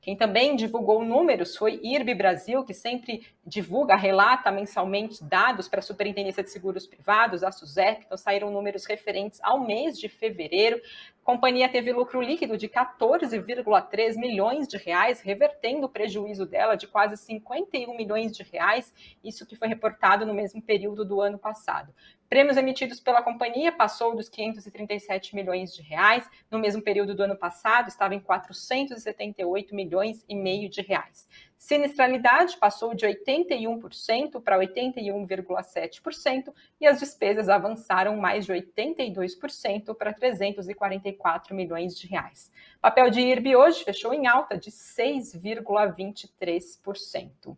Quem 0.00 0.16
também 0.16 0.56
divulgou 0.56 1.04
números 1.04 1.56
foi 1.56 1.78
IRB 1.80 2.16
Brasil, 2.16 2.64
que 2.64 2.74
sempre 2.74 3.24
divulga, 3.46 3.94
relata 3.94 4.50
mensalmente 4.50 5.22
dados 5.22 5.68
para 5.68 5.78
a 5.78 5.82
Superintendência 5.82 6.42
de 6.42 6.50
Seguros 6.50 6.88
Privados, 6.88 7.44
a 7.44 7.52
SUSEP, 7.52 8.06
então 8.06 8.18
saíram 8.18 8.50
números 8.50 8.84
referentes 8.84 9.38
ao 9.40 9.64
mês 9.64 9.96
de 9.96 10.08
fevereiro. 10.08 10.80
A 11.28 11.30
companhia 11.30 11.68
teve 11.68 11.92
lucro 11.92 12.22
líquido 12.22 12.56
de 12.56 12.70
14,3 12.70 14.16
milhões 14.16 14.66
de 14.66 14.78
reais, 14.78 15.20
revertendo 15.20 15.84
o 15.84 15.88
prejuízo 15.90 16.46
dela 16.46 16.74
de 16.74 16.86
quase 16.86 17.18
51 17.18 17.94
milhões 17.94 18.34
de 18.34 18.42
reais, 18.42 18.94
isso 19.22 19.44
que 19.44 19.54
foi 19.54 19.68
reportado 19.68 20.24
no 20.24 20.32
mesmo 20.32 20.62
período 20.62 21.04
do 21.04 21.20
ano 21.20 21.38
passado. 21.38 21.92
Prêmios 22.28 22.56
emitidos 22.58 23.00
pela 23.00 23.22
companhia 23.22 23.72
passou 23.72 24.14
dos 24.14 24.28
537 24.28 25.34
milhões 25.34 25.74
de 25.74 25.80
reais. 25.80 26.28
No 26.50 26.58
mesmo 26.58 26.82
período 26.82 27.14
do 27.14 27.22
ano 27.22 27.34
passado, 27.34 27.88
estava 27.88 28.14
em 28.14 28.20
478 28.20 29.74
milhões 29.74 30.22
e 30.28 30.34
meio 30.34 30.68
de 30.68 30.82
reais. 30.82 31.26
Sinistralidade 31.56 32.58
passou 32.58 32.94
de 32.94 33.06
81% 33.06 34.42
para 34.42 34.58
81,7% 34.58 36.52
e 36.78 36.86
as 36.86 37.00
despesas 37.00 37.48
avançaram 37.48 38.14
mais 38.18 38.44
de 38.44 38.52
82% 38.52 39.96
para 39.96 40.12
344 40.12 41.54
milhões 41.54 41.98
de 41.98 42.06
reais. 42.06 42.52
Papel 42.78 43.08
de 43.08 43.20
IRB 43.20 43.56
hoje 43.56 43.84
fechou 43.84 44.12
em 44.12 44.26
alta 44.26 44.58
de 44.58 44.70
6,23%. 44.70 47.56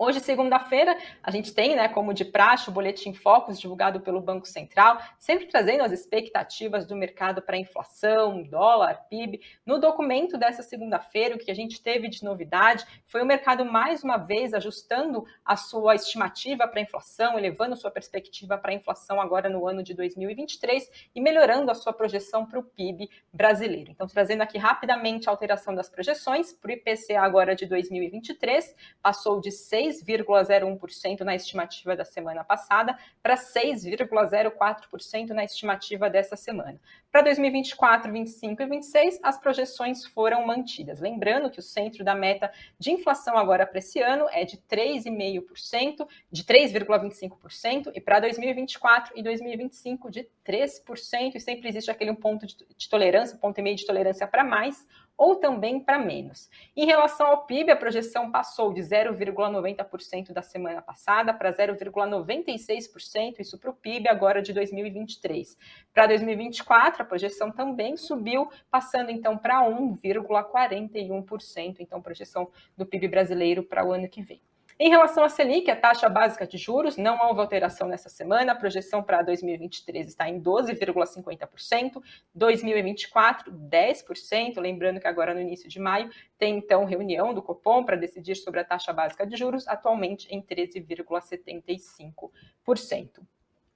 Hoje, 0.00 0.20
segunda-feira, 0.20 0.96
a 1.20 1.28
gente 1.32 1.52
tem, 1.52 1.74
né, 1.74 1.88
como 1.88 2.14
de 2.14 2.24
praxe, 2.24 2.68
o 2.68 2.72
boletim 2.72 3.12
Focus 3.12 3.58
divulgado 3.58 3.98
pelo 3.98 4.20
Banco 4.20 4.46
Central, 4.46 4.96
sempre 5.18 5.46
trazendo 5.46 5.82
as 5.82 5.90
expectativas 5.90 6.86
do 6.86 6.94
mercado 6.94 7.42
para 7.42 7.58
inflação, 7.58 8.44
dólar, 8.44 9.08
PIB. 9.10 9.40
No 9.66 9.80
documento 9.80 10.38
dessa 10.38 10.62
segunda-feira, 10.62 11.34
o 11.34 11.38
que 11.38 11.50
a 11.50 11.54
gente 11.54 11.82
teve 11.82 12.08
de 12.08 12.22
novidade 12.22 12.86
foi 13.06 13.22
o 13.22 13.26
mercado 13.26 13.64
mais 13.64 14.04
uma 14.04 14.18
vez 14.18 14.54
ajustando 14.54 15.26
a 15.44 15.56
sua 15.56 15.96
estimativa 15.96 16.68
para 16.68 16.80
inflação, 16.80 17.36
elevando 17.36 17.74
sua 17.74 17.90
perspectiva 17.90 18.56
para 18.56 18.72
inflação 18.72 19.20
agora 19.20 19.48
no 19.48 19.66
ano 19.66 19.82
de 19.82 19.94
2023 19.94 21.08
e 21.12 21.20
melhorando 21.20 21.72
a 21.72 21.74
sua 21.74 21.92
projeção 21.92 22.46
para 22.46 22.60
o 22.60 22.62
PIB 22.62 23.10
brasileiro. 23.32 23.90
Então, 23.90 24.06
trazendo 24.06 24.42
aqui 24.42 24.58
rapidamente 24.58 25.28
a 25.28 25.32
alteração 25.32 25.74
das 25.74 25.88
projeções 25.88 26.52
para 26.52 26.68
o 26.68 26.72
IPCA 26.72 27.20
agora 27.20 27.56
de 27.56 27.66
2023, 27.66 28.76
passou 29.02 29.40
de 29.40 29.50
6 29.50 29.87
6,01% 29.88 31.20
na 31.20 31.34
estimativa 31.34 31.96
da 31.96 32.04
semana 32.04 32.44
passada 32.44 32.98
para 33.22 33.36
6,04% 33.36 35.28
na 35.30 35.44
estimativa 35.44 36.10
dessa 36.10 36.36
semana. 36.36 36.80
Para 37.10 37.22
2024, 37.22 38.12
25 38.12 38.62
e 38.62 38.66
26, 38.66 39.20
as 39.22 39.38
projeções 39.38 40.04
foram 40.06 40.46
mantidas. 40.46 41.00
Lembrando 41.00 41.50
que 41.50 41.58
o 41.58 41.62
centro 41.62 42.04
da 42.04 42.14
meta 42.14 42.52
de 42.78 42.90
inflação 42.90 43.36
agora 43.38 43.66
para 43.66 43.78
esse 43.78 44.00
ano 44.00 44.26
é 44.30 44.44
de 44.44 44.58
3,5%, 44.58 46.06
de 46.30 46.44
3,25%, 46.44 47.92
e 47.94 48.00
para 48.00 48.20
2024 48.20 49.14
e 49.16 49.22
2025 49.22 50.10
de 50.10 50.28
3%, 50.46 51.34
e 51.34 51.40
sempre 51.40 51.68
existe 51.68 51.90
aquele 51.90 52.10
um 52.10 52.16
ponto 52.16 52.46
de, 52.46 52.88
tolerância, 52.88 53.38
ponto 53.38 53.58
e 53.58 53.62
meio 53.62 53.76
de 53.76 53.86
tolerância 53.86 54.26
para 54.26 54.44
mais 54.44 54.86
ou 55.18 55.36
também 55.36 55.78
para 55.80 55.98
menos. 55.98 56.48
Em 56.76 56.86
relação 56.86 57.26
ao 57.26 57.44
PIB, 57.44 57.72
a 57.72 57.76
projeção 57.76 58.30
passou 58.30 58.72
de 58.72 58.80
0,90% 58.80 60.32
da 60.32 60.42
semana 60.42 60.80
passada 60.80 61.34
para 61.34 61.52
0,96%, 61.52 63.40
isso 63.40 63.58
para 63.58 63.70
o 63.70 63.74
PIB 63.74 64.08
agora 64.08 64.40
de 64.40 64.52
2023. 64.52 65.58
Para 65.92 66.06
2024, 66.06 67.02
a 67.02 67.04
projeção 67.04 67.50
também 67.50 67.96
subiu, 67.96 68.48
passando 68.70 69.10
então 69.10 69.36
para 69.36 69.68
1,41%, 69.68 71.78
então 71.80 72.00
projeção 72.00 72.48
do 72.76 72.86
PIB 72.86 73.08
brasileiro 73.08 73.64
para 73.64 73.84
o 73.84 73.90
ano 73.92 74.08
que 74.08 74.22
vem. 74.22 74.40
Em 74.80 74.90
relação 74.90 75.24
à 75.24 75.28
Selic, 75.28 75.68
a 75.68 75.74
taxa 75.74 76.08
básica 76.08 76.46
de 76.46 76.56
juros, 76.56 76.96
não 76.96 77.18
houve 77.26 77.40
alteração 77.40 77.88
nessa 77.88 78.08
semana. 78.08 78.52
A 78.52 78.54
projeção 78.54 79.02
para 79.02 79.22
2023 79.22 80.06
está 80.06 80.28
em 80.28 80.40
12,50%, 80.40 82.00
2024, 82.32 83.50
10%. 83.50 84.60
Lembrando 84.60 85.00
que 85.00 85.08
agora 85.08 85.34
no 85.34 85.40
início 85.40 85.68
de 85.68 85.80
maio 85.80 86.08
tem 86.38 86.58
então 86.58 86.84
reunião 86.84 87.34
do 87.34 87.42
Copom 87.42 87.82
para 87.82 87.96
decidir 87.96 88.36
sobre 88.36 88.60
a 88.60 88.64
taxa 88.64 88.92
básica 88.92 89.26
de 89.26 89.36
juros, 89.36 89.66
atualmente 89.66 90.32
em 90.32 90.40
13,75%. 90.40 93.20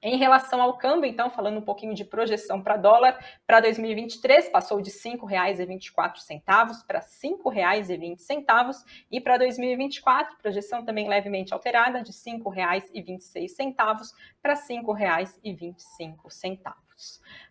Em 0.05 0.17
relação 0.17 0.61
ao 0.61 0.77
câmbio, 0.77 1.09
então, 1.09 1.31
falando 1.31 1.59
um 1.59 1.65
pouquinho 1.65 1.95
de 1.95 2.05
projeção 2.05 2.61
para 2.61 2.77
dólar, 2.77 3.25
para 3.47 3.61
2023 3.61 4.49
passou 4.49 4.81
de 4.81 4.91
R$ 4.91 4.97
5,24 4.97 6.85
para 6.85 6.99
R$ 6.99 7.07
5,20 7.07 8.85
e 9.13 9.21
para 9.21 9.39
2024, 9.39 10.39
projeção 10.39 10.85
também 10.85 11.09
levemente 11.09 11.55
alterada 11.55 12.03
de 12.03 12.11
R$ 12.11 12.41
5,26 12.41 14.13
para 14.43 14.55
R$ 14.55 14.61
5,25. 14.61 16.82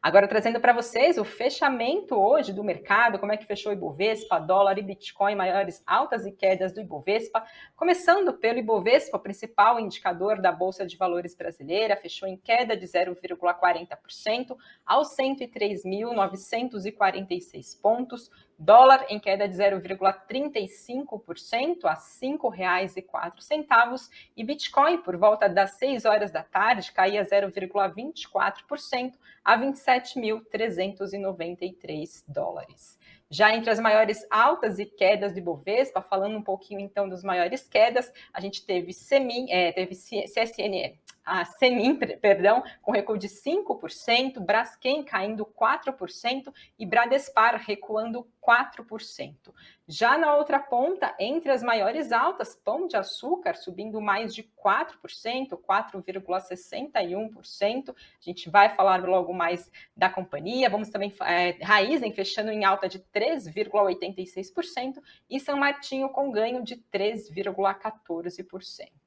Agora, 0.01 0.27
trazendo 0.27 0.59
para 0.59 0.73
vocês 0.73 1.17
o 1.17 1.23
fechamento 1.23 2.15
hoje 2.15 2.51
do 2.51 2.63
mercado, 2.63 3.19
como 3.19 3.31
é 3.31 3.37
que 3.37 3.45
fechou 3.45 3.71
o 3.71 3.75
Ibovespa, 3.75 4.39
dólar 4.39 4.79
e 4.79 4.81
Bitcoin, 4.81 5.35
maiores 5.35 5.83
altas 5.85 6.25
e 6.25 6.31
quedas 6.31 6.73
do 6.73 6.81
Ibovespa. 6.81 7.45
Começando 7.75 8.33
pelo 8.33 8.57
Ibovespa, 8.59 9.19
principal 9.19 9.79
indicador 9.79 10.41
da 10.41 10.51
Bolsa 10.51 10.83
de 10.85 10.97
Valores 10.97 11.35
brasileira, 11.35 11.95
fechou 11.95 12.27
em 12.27 12.35
queda 12.35 12.75
de 12.75 12.87
0,40% 12.87 14.57
aos 14.85 15.15
103.946 15.15 17.79
pontos. 17.79 18.31
Dólar 18.63 19.07
em 19.09 19.19
queda 19.19 19.49
de 19.49 19.55
0,35% 19.55 21.85
a 21.85 21.93
R$ 21.93 21.99
5,04 21.99 24.07
e 24.37 24.43
Bitcoin 24.43 24.99
por 24.99 25.17
volta 25.17 25.49
das 25.49 25.79
6 25.79 26.05
horas 26.05 26.29
da 26.29 26.43
tarde 26.43 26.91
caía 26.91 27.25
0,24% 27.25 29.13
a 29.43 29.57
27.393 29.57 32.23
dólares. 32.27 32.99
Já 33.31 33.51
entre 33.55 33.71
as 33.71 33.79
maiores 33.79 34.23
altas 34.29 34.77
e 34.77 34.85
quedas 34.85 35.33
de 35.33 35.41
Bovespa, 35.41 36.03
falando 36.03 36.37
um 36.37 36.43
pouquinho 36.43 36.81
então 36.81 37.09
das 37.09 37.23
maiores 37.23 37.67
quedas, 37.67 38.13
a 38.31 38.39
gente 38.39 38.63
teve, 38.63 38.93
Semin, 38.93 39.47
é, 39.49 39.71
teve 39.71 39.95
CSNE, 39.95 40.99
a 41.25 41.43
Semin, 41.45 41.95
perdão, 41.95 42.63
com 42.81 42.91
recuo 42.91 43.17
de 43.17 43.27
5%, 43.27 44.39
Braskem 44.39 45.03
caindo 45.03 45.43
4% 45.45 46.53
e 46.77 46.85
Bradespar 46.85 47.59
recuando 47.65 48.27
4%. 48.41 49.53
Já 49.87 50.17
na 50.17 50.35
outra 50.35 50.59
ponta, 50.59 51.15
entre 51.19 51.51
as 51.51 51.61
maiores 51.61 52.11
altas, 52.11 52.55
Pão 52.55 52.87
de 52.87 52.97
Açúcar 52.97 53.55
subindo 53.55 54.01
mais 54.01 54.33
de 54.33 54.41
4%, 54.43 55.59
4,61%. 55.59 57.89
A 57.89 57.93
gente 58.19 58.49
vai 58.49 58.69
falar 58.69 59.03
logo 59.03 59.31
mais 59.33 59.69
da 59.95 60.09
companhia. 60.09 60.69
Vamos 60.69 60.89
também 60.89 61.13
é, 61.21 61.51
Raizen 61.61 62.11
fechando 62.13 62.51
em 62.51 62.65
alta 62.65 62.89
de 62.89 62.99
3,86% 62.99 65.01
e 65.29 65.39
São 65.39 65.57
Martinho 65.57 66.09
com 66.09 66.31
ganho 66.31 66.63
de 66.63 66.77
3,14%. 66.91 69.00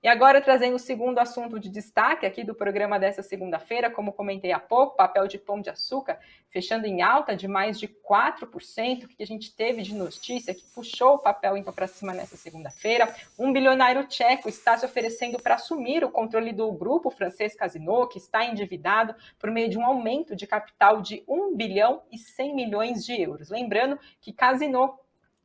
E 0.00 0.06
agora, 0.06 0.40
trazendo 0.40 0.76
o 0.76 0.78
segundo 0.78 1.18
assunto 1.18 1.58
de 1.58 1.68
destaque 1.68 2.24
aqui 2.24 2.44
do 2.44 2.54
programa 2.54 3.00
dessa 3.00 3.20
segunda-feira, 3.20 3.90
como 3.90 4.12
comentei 4.12 4.52
há 4.52 4.60
pouco, 4.60 4.96
papel 4.96 5.26
de 5.26 5.38
pão 5.38 5.60
de 5.60 5.70
açúcar 5.70 6.20
fechando 6.50 6.86
em 6.86 7.02
alta 7.02 7.36
de 7.36 7.48
mais 7.48 7.78
de 7.78 7.88
4%, 7.88 9.08
que 9.08 9.22
a 9.22 9.26
gente 9.26 9.54
teve 9.54 9.82
de 9.82 9.94
notícia 9.94 10.54
que 10.54 10.64
puxou 10.72 11.14
o 11.14 11.18
papel 11.18 11.56
então 11.56 11.72
para 11.72 11.88
cima 11.88 12.14
nessa 12.14 12.36
segunda-feira. 12.36 13.12
Um 13.38 13.52
bilionário 13.52 14.06
tcheco 14.06 14.48
está 14.48 14.78
se 14.78 14.86
oferecendo 14.86 15.42
para 15.42 15.56
assumir 15.56 16.04
o 16.04 16.10
controle 16.10 16.52
do 16.52 16.70
grupo 16.72 17.10
francês 17.10 17.54
Casino, 17.54 18.06
que 18.06 18.18
está 18.18 18.44
endividado 18.44 19.14
por 19.38 19.50
meio 19.50 19.68
de 19.68 19.76
um 19.76 19.84
aumento 19.84 20.36
de 20.36 20.46
capital 20.46 21.02
de 21.02 21.24
1 21.26 21.56
bilhão 21.56 22.02
e 22.10 22.18
100 22.18 22.54
milhões 22.54 23.04
de 23.04 23.20
euros. 23.20 23.50
Lembrando 23.50 23.98
que 24.20 24.32
Casino 24.32 24.98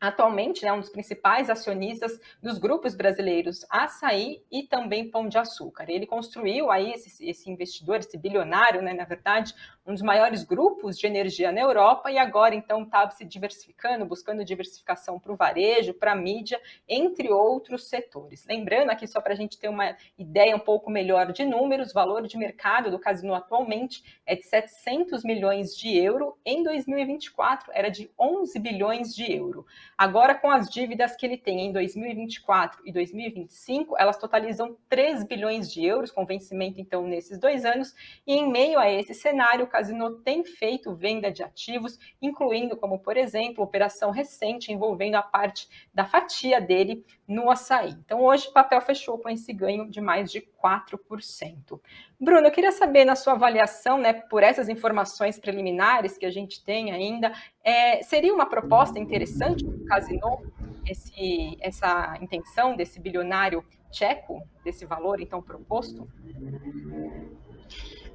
atualmente 0.04 0.66
né, 0.66 0.74
um 0.74 0.82
dos 0.82 0.89
principais 0.89 1.50
acionistas 1.50 2.20
dos 2.42 2.58
grupos 2.58 2.94
brasileiros 2.94 3.66
Açaí 3.70 4.44
e 4.52 4.63
também 4.63 5.10
Pão 5.10 5.30
de 5.30 5.38
Açúcar. 5.38 5.86
Ele 5.88 6.06
construiu 6.06 6.70
aí 6.70 6.92
esse, 6.92 7.26
esse 7.26 7.50
investidor, 7.50 8.00
esse 8.00 8.18
bilionário, 8.18 8.82
né, 8.82 8.94
na 8.94 9.06
verdade, 9.06 9.56
um 9.86 9.94
dos 9.94 10.02
maiores 10.02 10.44
grupos 10.44 10.98
de 10.98 11.08
energia 11.08 11.54
na 11.54 11.62
Europa 11.62 12.12
e 12.12 12.18
agora 12.18 12.54
então 12.54 12.84
está 12.84 13.10
se 13.12 13.24
diversificando, 13.24 14.06
buscando 14.06 14.44
diversificação 14.44 15.18
para 15.18 15.32
o 15.32 15.38
varejo, 15.38 15.94
para 15.94 16.12
a 16.12 16.16
mídia, 16.16 16.60
entre 16.88 17.32
outros 17.32 17.88
setores. 17.88 18.46
Lembrando 18.46 18.89
aqui 18.89 19.08
só 19.08 19.22
para 19.22 19.32
a 19.32 19.38
gente 19.38 19.58
ter 19.58 19.70
uma 19.70 19.96
ideia 20.18 20.54
um 20.54 20.60
pouco 20.60 20.92
melhor 20.92 21.32
de 21.32 21.46
números, 21.46 21.92
o 21.92 21.94
valor 21.94 22.28
de 22.28 22.38
mercado 22.38 22.92
do 22.92 23.00
Casino 23.00 23.34
atualmente 23.34 24.04
é 24.26 24.36
de 24.36 24.44
700 24.44 25.24
milhões 25.24 25.78
de 25.78 25.98
euro, 25.98 26.38
em 26.46 26.62
2024 26.62 27.72
era 27.74 27.89
de 27.89 28.12
11 28.20 28.60
bilhões 28.60 29.16
de 29.16 29.32
euro. 29.32 29.66
Agora 29.98 30.36
com 30.36 30.50
as 30.50 30.70
dívidas 30.70 31.16
que 31.16 31.26
ele 31.26 31.38
tem 31.38 31.68
em 31.68 31.72
2024 31.72 32.82
e 32.86 32.92
2025, 32.92 33.96
elas 33.98 34.18
totalizam 34.18 34.76
3 34.90 35.24
bilhões 35.24 35.72
de 35.72 35.86
euros, 35.86 36.12
com 36.12 36.26
vencimento 36.26 36.82
então 36.82 37.08
nesses 37.08 37.38
dois 37.38 37.66
anos, 37.66 37.94
e 38.26 38.34
em 38.34 38.52
meio 38.52 38.80
a 38.80 38.90
esse 38.90 39.14
cenário, 39.14 39.68
Casino 39.68 40.18
tem 40.22 40.44
feito 40.44 40.96
venda 40.96 41.32
de 41.32 41.44
ativos, 41.44 41.98
incluindo, 42.22 42.78
como 42.78 43.00
por 43.00 43.18
exemplo, 43.18 43.64
operação 43.64 44.12
recente 44.12 44.72
envolvendo 44.72 45.16
a 45.16 45.22
parte 45.22 45.68
da 45.94 46.06
fatia 46.06 46.60
dele 46.60 47.06
no 47.28 47.50
açaí. 47.50 47.92
Então, 48.06 48.22
hoje 48.22 48.48
o 48.48 48.54
papel 48.54 48.82
fechou 48.82 49.18
com 49.18 49.30
esse 49.30 49.54
ganho 49.54 49.90
de 49.90 50.02
mais 50.02 50.32
de 50.32 50.42
4%. 50.63 51.80
Bruno, 52.19 52.47
eu 52.47 52.52
queria 52.52 52.71
saber, 52.71 53.04
na 53.04 53.15
sua 53.15 53.34
avaliação, 53.34 53.97
né, 53.97 54.13
por 54.13 54.43
essas 54.43 54.69
informações 54.69 55.38
preliminares 55.38 56.17
que 56.17 56.26
a 56.26 56.32
gente 56.32 56.63
tem 56.63 56.91
ainda, 56.91 57.34
é, 57.63 58.02
seria 58.04 58.34
uma 58.34 58.45
proposta 58.45 58.97
interessante 58.97 59.65
para 59.65 59.76
o 59.76 59.86
Casino 59.86 60.54
esse, 60.86 61.58
essa 61.60 62.17
intenção 62.21 62.76
desse 62.76 62.99
bilionário 62.99 63.63
tcheco, 63.91 64.41
desse 64.63 64.86
valor 64.86 65.21
então 65.21 65.41
proposto? 65.41 66.08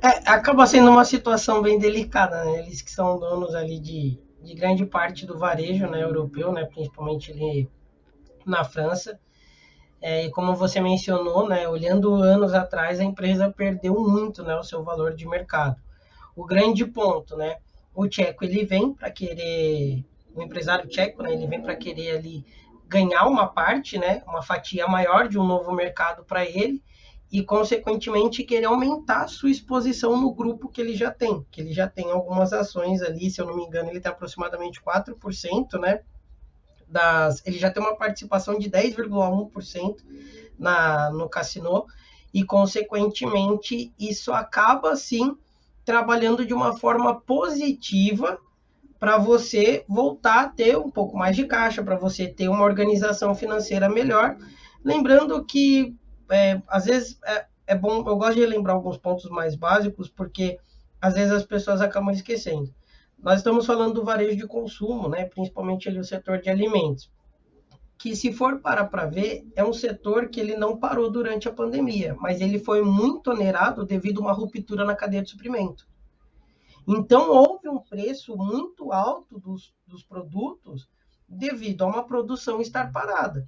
É, 0.03 0.31
acaba 0.31 0.67
sendo 0.67 0.91
uma 0.91 1.05
situação 1.05 1.63
bem 1.63 1.79
delicada, 1.79 2.45
né? 2.45 2.61
Eles 2.61 2.83
que 2.83 2.91
são 2.91 3.19
donos 3.19 3.55
ali 3.55 3.81
de, 3.81 4.19
de 4.43 4.55
grande 4.55 4.87
parte 4.87 5.27
do 5.27 5.37
varejo 5.37 5.89
né, 5.89 6.03
europeu, 6.03 6.53
né, 6.53 6.65
principalmente 6.65 7.33
ali 7.33 7.69
na 8.47 8.65
França. 8.65 9.19
É, 10.01 10.27
e 10.27 10.31
como 10.31 10.55
você 10.55 10.81
mencionou, 10.81 11.49
né, 11.49 11.69
olhando 11.69 12.15
anos 12.15 12.55
atrás, 12.55 13.01
a 13.01 13.05
empresa 13.05 13.51
perdeu 13.51 13.95
muito 13.95 14.43
né, 14.43 14.55
o 14.57 14.63
seu 14.63 14.83
valor 14.85 15.15
de 15.15 15.27
mercado. 15.27 15.77
O 16.37 16.45
grande 16.45 16.85
ponto, 16.87 17.37
né, 17.37 17.57
o 17.95 18.07
tcheco 18.07 18.45
ele 18.45 18.65
vem 18.65 18.93
para 18.95 19.11
querer, 19.11 20.05
o 20.35 20.43
empresário 20.43 20.89
tcheco, 20.89 21.23
né, 21.23 21.33
ele 21.33 21.47
vem 21.47 21.61
para 21.61 21.75
querer 21.75 22.17
ali 22.17 22.45
ganhar 22.87 23.27
uma 23.27 23.49
parte, 23.49 23.99
né, 23.99 24.23
uma 24.27 24.41
fatia 24.43 24.87
maior 24.87 25.29
de 25.29 25.39
um 25.39 25.45
novo 25.45 25.73
mercado 25.73 26.25
para 26.25 26.45
ele, 26.45 26.83
e, 27.31 27.43
consequentemente, 27.43 28.43
querer 28.43 28.67
aumentar 28.67 29.25
a 29.25 29.29
sua 29.29 29.51
exposição 29.51 30.17
no 30.19 30.33
grupo 30.33 30.69
que 30.69 30.81
ele 30.81 30.95
já 30.95 31.11
tem, 31.11 31.45
que 31.51 31.61
ele 31.61 31.73
já 31.73 31.87
tem 31.87 32.11
algumas 32.11 32.55
ações 32.55 33.03
ali, 33.03 33.31
se 33.31 33.41
eu 33.41 33.47
não 33.47 33.55
me 33.55 33.65
engano, 33.65 33.91
ele 33.91 34.01
tem 34.01 34.11
aproximadamente 34.11 34.81
4%, 34.81 35.79
né? 35.79 36.01
Das, 36.91 37.43
ele 37.47 37.59
já 37.59 37.71
tem 37.71 37.83
uma 37.83 37.97
participação 37.97 38.59
de 38.59 38.71
10,1% 38.71 39.97
na 40.59 41.11
no 41.11 41.29
Cassino, 41.29 41.87
e, 42.33 42.45
consequentemente, 42.45 43.93
isso 43.99 44.33
acaba, 44.33 44.97
sim, 44.97 45.37
trabalhando 45.85 46.45
de 46.45 46.53
uma 46.53 46.77
forma 46.77 47.21
positiva 47.21 48.39
para 48.99 49.17
você 49.17 49.85
voltar 49.89 50.41
a 50.41 50.49
ter 50.49 50.77
um 50.77 50.91
pouco 50.91 51.17
mais 51.17 51.37
de 51.37 51.47
caixa, 51.47 51.83
para 51.83 51.97
você 51.97 52.27
ter 52.27 52.49
uma 52.49 52.65
organização 52.65 53.35
financeira 53.35 53.89
melhor. 53.89 54.37
Lembrando 54.85 55.45
que 55.45 55.97
é, 56.31 56.61
às 56.69 56.85
vezes 56.85 57.19
é, 57.25 57.47
é 57.69 57.75
bom, 57.75 57.99
eu 58.07 58.17
gosto 58.17 58.35
de 58.35 58.45
lembrar 58.45 58.75
alguns 58.75 58.99
pontos 58.99 59.31
mais 59.31 59.55
básicos, 59.55 60.09
porque 60.09 60.59
às 61.01 61.15
vezes 61.15 61.33
as 61.33 61.45
pessoas 61.45 61.81
acabam 61.81 62.13
esquecendo. 62.13 62.75
Nós 63.21 63.39
estamos 63.39 63.67
falando 63.67 63.95
do 63.95 64.05
varejo 64.05 64.37
de 64.37 64.47
consumo, 64.47 65.09
né, 65.09 65.25
principalmente 65.25 65.89
ali 65.89 65.99
o 65.99 66.05
setor 66.05 66.41
de 66.41 66.49
alimentos, 66.49 67.11
que 67.99 68.15
se 68.15 68.33
for 68.33 68.61
parar 68.61 68.87
para 68.87 69.07
ver, 69.07 69.45
é 69.57 69.65
um 69.65 69.73
setor 69.73 70.29
que 70.29 70.39
ele 70.39 70.57
não 70.57 70.79
parou 70.79 71.11
durante 71.11 71.49
a 71.49 71.53
pandemia, 71.53 72.15
mas 72.21 72.41
ele 72.41 72.61
foi 72.61 72.81
muito 72.81 73.31
onerado 73.31 73.85
devido 73.85 74.21
a 74.21 74.23
uma 74.23 74.33
ruptura 74.33 74.85
na 74.85 74.95
cadeia 74.95 75.23
de 75.23 75.31
suprimento. 75.31 75.85
Então, 76.87 77.31
houve 77.31 77.69
um 77.69 77.81
preço 77.81 78.37
muito 78.37 78.93
alto 78.93 79.39
dos, 79.39 79.75
dos 79.87 80.03
produtos 80.05 80.89
devido 81.29 81.83
a 81.83 81.87
uma 81.87 82.05
produção 82.05 82.61
estar 82.61 82.91
parada. 82.93 83.47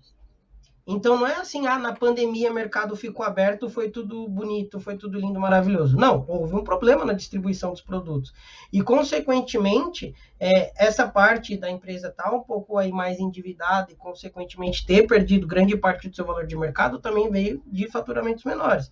Então 0.86 1.18
não 1.18 1.26
é 1.26 1.36
assim, 1.36 1.66
ah, 1.66 1.78
na 1.78 1.92
pandemia 1.92 2.50
o 2.50 2.54
mercado 2.54 2.96
ficou 2.96 3.24
aberto, 3.24 3.68
foi 3.68 3.90
tudo 3.90 4.28
bonito, 4.28 4.80
foi 4.80 4.96
tudo 4.96 5.18
lindo, 5.18 5.38
maravilhoso. 5.38 5.96
Não, 5.96 6.24
houve 6.26 6.54
um 6.54 6.64
problema 6.64 7.04
na 7.04 7.12
distribuição 7.12 7.70
dos 7.70 7.80
produtos. 7.80 8.32
E, 8.72 8.82
consequentemente, 8.82 10.14
é, 10.38 10.72
essa 10.76 11.06
parte 11.06 11.56
da 11.56 11.70
empresa 11.70 12.08
está 12.08 12.34
um 12.34 12.40
pouco 12.40 12.78
aí 12.78 12.90
mais 12.90 13.20
endividada 13.20 13.92
e, 13.92 13.96
consequentemente, 13.96 14.84
ter 14.84 15.06
perdido 15.06 15.46
grande 15.46 15.76
parte 15.76 16.08
do 16.08 16.16
seu 16.16 16.24
valor 16.24 16.46
de 16.46 16.56
mercado 16.56 16.98
também 16.98 17.30
veio 17.30 17.62
de 17.66 17.88
faturamentos 17.88 18.44
menores. 18.44 18.90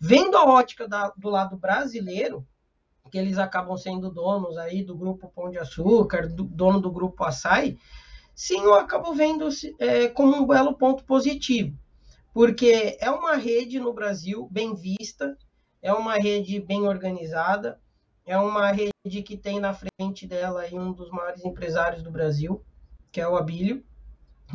Vendo 0.00 0.36
a 0.36 0.44
ótica 0.44 0.88
da, 0.88 1.12
do 1.16 1.28
lado 1.28 1.56
brasileiro, 1.56 2.46
que 3.10 3.18
eles 3.18 3.38
acabam 3.38 3.76
sendo 3.76 4.10
donos 4.10 4.56
aí 4.56 4.82
do 4.82 4.96
grupo 4.96 5.32
Pão 5.34 5.50
de 5.50 5.58
Açúcar, 5.58 6.28
do, 6.28 6.44
dono 6.44 6.80
do 6.80 6.90
grupo 6.90 7.24
Açaí, 7.24 7.78
sim, 8.38 8.60
eu 8.60 8.74
acabo 8.74 9.12
vendo 9.14 9.48
é, 9.80 10.06
como 10.06 10.36
um 10.36 10.46
belo 10.46 10.72
ponto 10.74 11.02
positivo, 11.02 11.76
porque 12.32 12.96
é 13.00 13.10
uma 13.10 13.34
rede 13.34 13.80
no 13.80 13.92
Brasil 13.92 14.48
bem 14.48 14.76
vista, 14.76 15.36
é 15.82 15.92
uma 15.92 16.14
rede 16.14 16.60
bem 16.60 16.82
organizada, 16.82 17.80
é 18.24 18.38
uma 18.38 18.70
rede 18.70 19.22
que 19.24 19.36
tem 19.36 19.58
na 19.58 19.74
frente 19.74 20.24
dela 20.24 20.62
um 20.72 20.92
dos 20.92 21.10
maiores 21.10 21.44
empresários 21.44 22.00
do 22.00 22.12
Brasil, 22.12 22.64
que 23.10 23.20
é 23.20 23.26
o 23.26 23.36
Abílio 23.36 23.84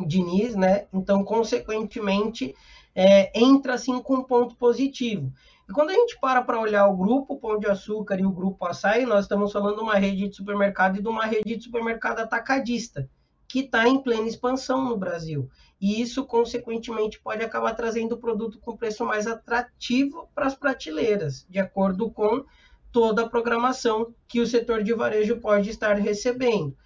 Diniz, 0.06 0.56
né? 0.56 0.86
Então, 0.90 1.22
consequentemente, 1.22 2.54
é, 2.94 3.38
entra 3.38 3.74
assim 3.74 4.00
com 4.00 4.14
um 4.14 4.24
ponto 4.24 4.56
positivo. 4.56 5.30
E 5.68 5.72
quando 5.74 5.90
a 5.90 5.94
gente 5.94 6.18
para 6.18 6.40
para 6.40 6.58
olhar 6.58 6.86
o 6.86 6.96
grupo 6.96 7.38
Pão 7.38 7.58
de 7.58 7.66
Açúcar 7.66 8.18
e 8.18 8.24
o 8.24 8.32
grupo 8.32 8.64
Açaí, 8.64 9.04
nós 9.04 9.26
estamos 9.26 9.52
falando 9.52 9.76
de 9.76 9.82
uma 9.82 9.96
rede 9.96 10.26
de 10.26 10.34
supermercado 10.34 10.96
e 10.96 11.02
de 11.02 11.08
uma 11.08 11.26
rede 11.26 11.54
de 11.54 11.62
supermercado 11.62 12.20
atacadista, 12.20 13.10
que 13.48 13.60
está 13.60 13.88
em 13.88 14.02
plena 14.02 14.28
expansão 14.28 14.84
no 14.84 14.96
Brasil. 14.96 15.48
E 15.80 16.00
isso, 16.00 16.24
consequentemente, 16.24 17.20
pode 17.20 17.44
acabar 17.44 17.74
trazendo 17.74 18.14
o 18.14 18.18
produto 18.18 18.58
com 18.58 18.76
preço 18.76 19.04
mais 19.04 19.26
atrativo 19.26 20.28
para 20.34 20.46
as 20.46 20.54
prateleiras, 20.54 21.46
de 21.48 21.58
acordo 21.58 22.10
com 22.10 22.44
toda 22.90 23.22
a 23.22 23.28
programação 23.28 24.14
que 24.28 24.40
o 24.40 24.46
setor 24.46 24.82
de 24.82 24.94
varejo 24.94 25.40
pode 25.40 25.68
estar 25.68 25.94
recebendo. 25.94 26.76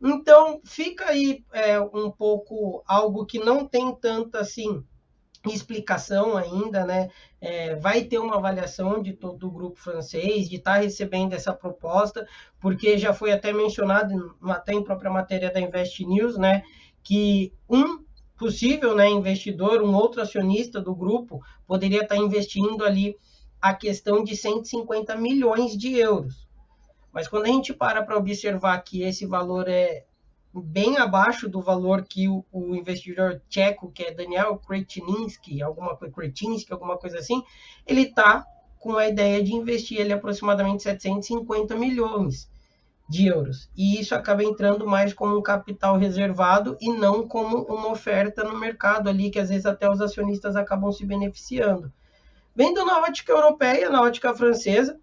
Então, 0.00 0.60
fica 0.64 1.06
aí 1.06 1.44
é, 1.52 1.80
um 1.80 2.10
pouco 2.10 2.82
algo 2.86 3.26
que 3.26 3.38
não 3.38 3.66
tem 3.66 3.92
tanta 3.96 4.40
assim 4.40 4.84
explicação 5.46 6.36
ainda, 6.36 6.84
né? 6.84 7.10
É, 7.40 7.76
vai 7.76 8.02
ter 8.02 8.18
uma 8.18 8.36
avaliação 8.36 9.00
de 9.02 9.12
todo 9.12 9.46
o 9.46 9.50
grupo 9.50 9.78
francês, 9.78 10.48
de 10.48 10.56
estar 10.56 10.74
tá 10.74 10.80
recebendo 10.80 11.32
essa 11.32 11.52
proposta, 11.52 12.26
porque 12.60 12.98
já 12.98 13.12
foi 13.12 13.32
até 13.32 13.52
mencionado, 13.52 14.36
até 14.42 14.72
em 14.72 14.82
própria 14.82 15.10
matéria 15.10 15.52
da 15.52 15.60
Invest 15.60 16.04
News, 16.04 16.36
né? 16.36 16.62
Que 17.02 17.52
um 17.68 18.04
possível 18.36 18.94
né, 18.94 19.08
investidor, 19.10 19.82
um 19.82 19.94
outro 19.94 20.22
acionista 20.22 20.80
do 20.80 20.94
grupo, 20.94 21.40
poderia 21.66 22.02
estar 22.02 22.14
tá 22.14 22.20
investindo 22.20 22.84
ali 22.84 23.16
a 23.60 23.74
questão 23.74 24.22
de 24.22 24.36
150 24.36 25.16
milhões 25.16 25.76
de 25.76 25.96
euros. 25.96 26.48
Mas 27.12 27.26
quando 27.26 27.44
a 27.44 27.48
gente 27.48 27.74
para 27.74 28.02
para 28.02 28.16
observar 28.16 28.78
que 28.82 29.02
esse 29.02 29.26
valor 29.26 29.68
é 29.68 30.04
bem 30.54 30.96
abaixo 30.96 31.48
do 31.48 31.60
valor 31.60 32.04
que 32.04 32.28
o, 32.28 32.44
o 32.50 32.74
investidor 32.74 33.40
tcheco, 33.48 33.90
que 33.90 34.04
é 34.04 34.12
Daniel 34.12 34.56
Kretinsky, 34.58 35.62
alguma 35.62 35.96
Kretinsky, 35.96 36.72
alguma 36.72 36.96
coisa 36.96 37.18
assim, 37.18 37.42
ele 37.86 38.02
está 38.02 38.46
com 38.78 38.96
a 38.96 39.08
ideia 39.08 39.42
de 39.42 39.54
investir 39.54 40.00
ele 40.00 40.12
aproximadamente 40.12 40.82
750 40.82 41.74
milhões 41.76 42.48
de 43.08 43.26
euros. 43.26 43.70
E 43.76 44.00
isso 44.00 44.14
acaba 44.14 44.44
entrando 44.44 44.86
mais 44.86 45.14
como 45.14 45.36
um 45.36 45.42
capital 45.42 45.96
reservado 45.96 46.76
e 46.80 46.92
não 46.92 47.26
como 47.26 47.62
uma 47.64 47.88
oferta 47.90 48.44
no 48.44 48.58
mercado 48.58 49.08
ali, 49.08 49.30
que 49.30 49.38
às 49.38 49.48
vezes 49.48 49.66
até 49.66 49.90
os 49.90 50.00
acionistas 50.00 50.56
acabam 50.56 50.92
se 50.92 51.06
beneficiando. 51.06 51.92
Vendo 52.54 52.84
na 52.84 53.00
ótica 53.00 53.32
europeia, 53.32 53.88
na 53.88 54.02
ótica 54.02 54.34
francesa, 54.34 54.98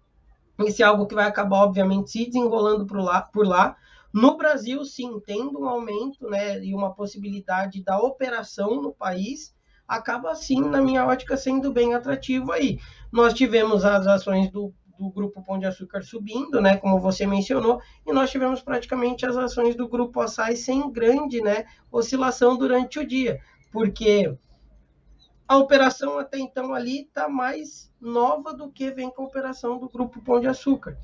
isso 0.64 0.82
é 0.82 0.86
algo 0.86 1.06
que 1.06 1.14
vai 1.14 1.26
acabar, 1.26 1.64
obviamente, 1.64 2.10
se 2.10 2.26
desenrolando 2.26 2.86
por 2.86 2.98
lá. 2.98 3.22
Por 3.22 3.46
lá. 3.46 3.76
No 4.16 4.34
Brasil, 4.34 4.82
sim, 4.82 5.20
tendo 5.26 5.60
um 5.60 5.68
aumento 5.68 6.26
né, 6.30 6.64
e 6.64 6.74
uma 6.74 6.94
possibilidade 6.94 7.84
da 7.84 7.98
operação 7.98 8.80
no 8.80 8.90
país, 8.90 9.54
acaba, 9.86 10.34
sim, 10.34 10.58
na 10.58 10.80
minha 10.80 11.04
ótica, 11.04 11.36
sendo 11.36 11.70
bem 11.70 11.92
atrativo 11.92 12.50
aí. 12.50 12.78
Nós 13.12 13.34
tivemos 13.34 13.84
as 13.84 14.06
ações 14.06 14.50
do, 14.50 14.72
do 14.98 15.10
Grupo 15.10 15.44
Pão 15.44 15.58
de 15.58 15.66
Açúcar 15.66 16.02
subindo, 16.02 16.62
né, 16.62 16.78
como 16.78 16.98
você 16.98 17.26
mencionou, 17.26 17.78
e 18.06 18.10
nós 18.10 18.30
tivemos 18.30 18.62
praticamente 18.62 19.26
as 19.26 19.36
ações 19.36 19.76
do 19.76 19.86
Grupo 19.86 20.18
Açaí 20.18 20.56
sem 20.56 20.90
grande 20.90 21.42
né, 21.42 21.66
oscilação 21.92 22.56
durante 22.56 22.98
o 22.98 23.06
dia, 23.06 23.38
porque 23.70 24.34
a 25.46 25.58
operação 25.58 26.18
até 26.18 26.38
então 26.38 26.72
ali 26.72 27.02
está 27.02 27.28
mais 27.28 27.92
nova 28.00 28.54
do 28.54 28.72
que 28.72 28.90
vem 28.90 29.10
com 29.10 29.24
a 29.24 29.26
operação 29.26 29.78
do 29.78 29.90
Grupo 29.90 30.22
Pão 30.22 30.40
de 30.40 30.46
Açúcar. 30.46 30.96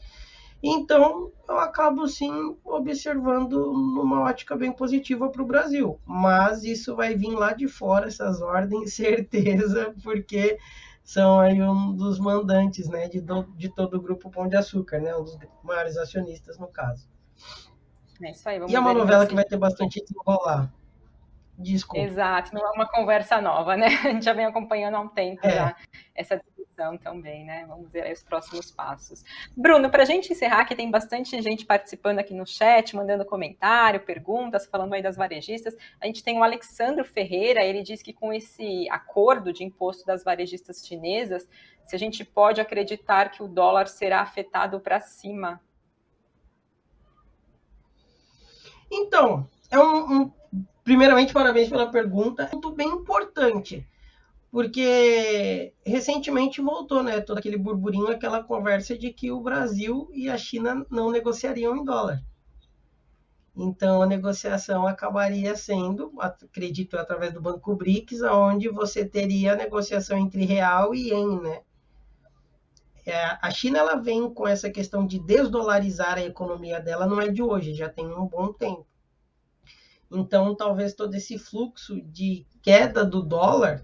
Então, 0.62 1.32
eu 1.48 1.58
acabo 1.58 2.06
sim 2.06 2.56
observando 2.64 3.72
numa 3.72 4.22
ótica 4.22 4.56
bem 4.56 4.70
positiva 4.70 5.28
para 5.28 5.42
o 5.42 5.46
Brasil. 5.46 5.98
Mas 6.06 6.62
isso 6.62 6.94
vai 6.94 7.16
vir 7.16 7.34
lá 7.34 7.52
de 7.52 7.66
fora, 7.66 8.06
essas 8.06 8.40
ordens, 8.40 8.94
certeza, 8.94 9.92
porque 10.02 10.58
são 11.02 11.40
aí 11.40 11.60
um 11.60 11.94
dos 11.94 12.20
mandantes 12.20 12.88
né, 12.88 13.08
de, 13.08 13.20
do, 13.20 13.42
de 13.56 13.68
todo 13.68 13.96
o 13.96 14.00
Grupo 14.00 14.30
Pão 14.30 14.48
de 14.48 14.56
Açúcar, 14.56 15.00
né, 15.00 15.16
um 15.16 15.24
dos 15.24 15.36
maiores 15.64 15.96
acionistas 15.96 16.58
no 16.58 16.68
caso. 16.68 17.10
É 18.22 18.30
isso 18.30 18.48
aí, 18.48 18.60
e 18.68 18.76
é 18.76 18.78
uma 18.78 18.94
novela 18.94 19.24
assim. 19.24 19.30
que 19.30 19.34
vai 19.34 19.44
ter 19.44 19.56
bastante 19.56 20.00
desenrolar. 20.00 20.72
Desculpa. 21.58 22.04
Exato, 22.04 22.54
não 22.54 22.64
é 22.66 22.70
uma 22.70 22.86
conversa 22.86 23.40
nova, 23.40 23.76
né? 23.76 23.86
A 24.06 24.10
gente 24.10 24.24
já 24.24 24.32
vem 24.32 24.44
acompanhando 24.44 24.94
há 24.94 25.00
um 25.00 25.08
tempo 25.08 25.46
é. 25.46 25.50
já 25.50 25.76
essa 26.14 26.40
também, 26.98 27.44
né? 27.44 27.64
Vamos 27.66 27.90
ver 27.90 28.02
aí 28.02 28.12
os 28.12 28.22
próximos 28.22 28.70
passos. 28.70 29.24
Bruno, 29.56 29.90
para 29.90 30.02
a 30.02 30.06
gente 30.06 30.32
encerrar, 30.32 30.64
que 30.64 30.74
tem 30.74 30.90
bastante 30.90 31.40
gente 31.40 31.64
participando 31.64 32.18
aqui 32.18 32.34
no 32.34 32.46
chat, 32.46 32.94
mandando 32.96 33.24
comentário, 33.24 34.00
perguntas, 34.00 34.66
falando 34.66 34.94
aí 34.94 35.02
das 35.02 35.16
varejistas. 35.16 35.76
A 36.00 36.06
gente 36.06 36.22
tem 36.22 36.38
o 36.38 36.42
Alexandro 36.42 37.04
Ferreira, 37.04 37.62
ele 37.62 37.82
diz 37.82 38.02
que 38.02 38.12
com 38.12 38.32
esse 38.32 38.88
acordo 38.90 39.52
de 39.52 39.64
imposto 39.64 40.04
das 40.04 40.24
varejistas 40.24 40.86
chinesas, 40.86 41.48
se 41.86 41.96
a 41.96 41.98
gente 41.98 42.24
pode 42.24 42.60
acreditar 42.60 43.30
que 43.30 43.42
o 43.42 43.48
dólar 43.48 43.88
será 43.88 44.20
afetado 44.20 44.80
para 44.80 45.00
cima. 45.00 45.60
Então, 48.90 49.48
é 49.70 49.78
um, 49.78 50.22
um 50.22 50.32
primeiramente, 50.84 51.32
parabéns 51.32 51.68
pela 51.68 51.90
pergunta. 51.90 52.44
É 52.44 52.52
muito 52.52 52.70
bem 52.72 52.88
importante, 52.88 53.86
porque 54.52 55.72
recentemente 55.84 56.60
voltou, 56.60 57.02
né, 57.02 57.22
todo 57.22 57.38
aquele 57.38 57.56
burburinho, 57.56 58.08
aquela 58.08 58.44
conversa 58.44 58.96
de 58.96 59.10
que 59.10 59.32
o 59.32 59.40
Brasil 59.40 60.10
e 60.12 60.28
a 60.28 60.36
China 60.36 60.86
não 60.90 61.10
negociariam 61.10 61.74
em 61.74 61.82
dólar. 61.82 62.22
Então, 63.56 64.02
a 64.02 64.06
negociação 64.06 64.86
acabaria 64.86 65.56
sendo, 65.56 66.12
acredito, 66.18 66.98
através 66.98 67.32
do 67.32 67.40
Banco 67.40 67.74
BRICS, 67.74 68.20
onde 68.22 68.68
você 68.68 69.06
teria 69.06 69.54
a 69.54 69.56
negociação 69.56 70.18
entre 70.18 70.44
real 70.44 70.94
e 70.94 71.08
ien, 71.08 71.40
né? 71.40 71.62
É, 73.06 73.38
a 73.40 73.50
China 73.50 73.78
ela 73.78 73.96
vem 73.96 74.32
com 74.32 74.46
essa 74.46 74.70
questão 74.70 75.06
de 75.06 75.18
desdolarizar 75.18 76.18
a 76.18 76.24
economia 76.24 76.78
dela, 76.78 77.06
não 77.06 77.20
é 77.20 77.28
de 77.28 77.42
hoje, 77.42 77.74
já 77.74 77.88
tem 77.88 78.06
um 78.06 78.26
bom 78.26 78.52
tempo. 78.52 78.86
Então, 80.10 80.54
talvez 80.54 80.92
todo 80.92 81.14
esse 81.14 81.38
fluxo 81.38 82.02
de 82.02 82.46
queda 82.62 83.02
do 83.02 83.22
dólar 83.22 83.82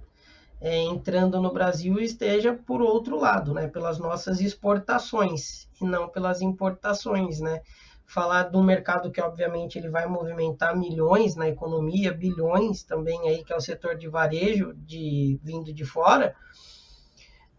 é, 0.61 0.79
entrando 0.83 1.41
no 1.41 1.53
Brasil 1.53 1.99
esteja 1.99 2.53
por 2.53 2.81
outro 2.81 3.19
lado, 3.19 3.55
né? 3.55 3.69
Pelas 3.69 3.99
nossas 3.99 4.41
exportações 4.41 5.69
e 5.81 5.85
não 5.85 6.09
pelas 6.09 6.43
importações, 6.43 7.41
né? 7.41 7.61
Falar 8.07 8.45
do 8.45 8.63
mercado 8.63 9.11
que, 9.11 9.21
obviamente, 9.21 9.79
ele 9.79 9.91
vai 9.91 10.07
movimentar 10.07 10.77
milhões 10.77 11.37
na 11.37 11.49
economia, 11.49 12.13
bilhões 12.13 12.83
também 12.83 13.21
aí, 13.29 13.45
que 13.45 13.53
é 13.53 13.57
o 13.57 13.61
setor 13.61 13.97
de 13.97 14.09
varejo 14.09 14.73
de 14.75 15.39
vindo 15.43 15.73
de 15.73 15.85
fora, 15.85 16.35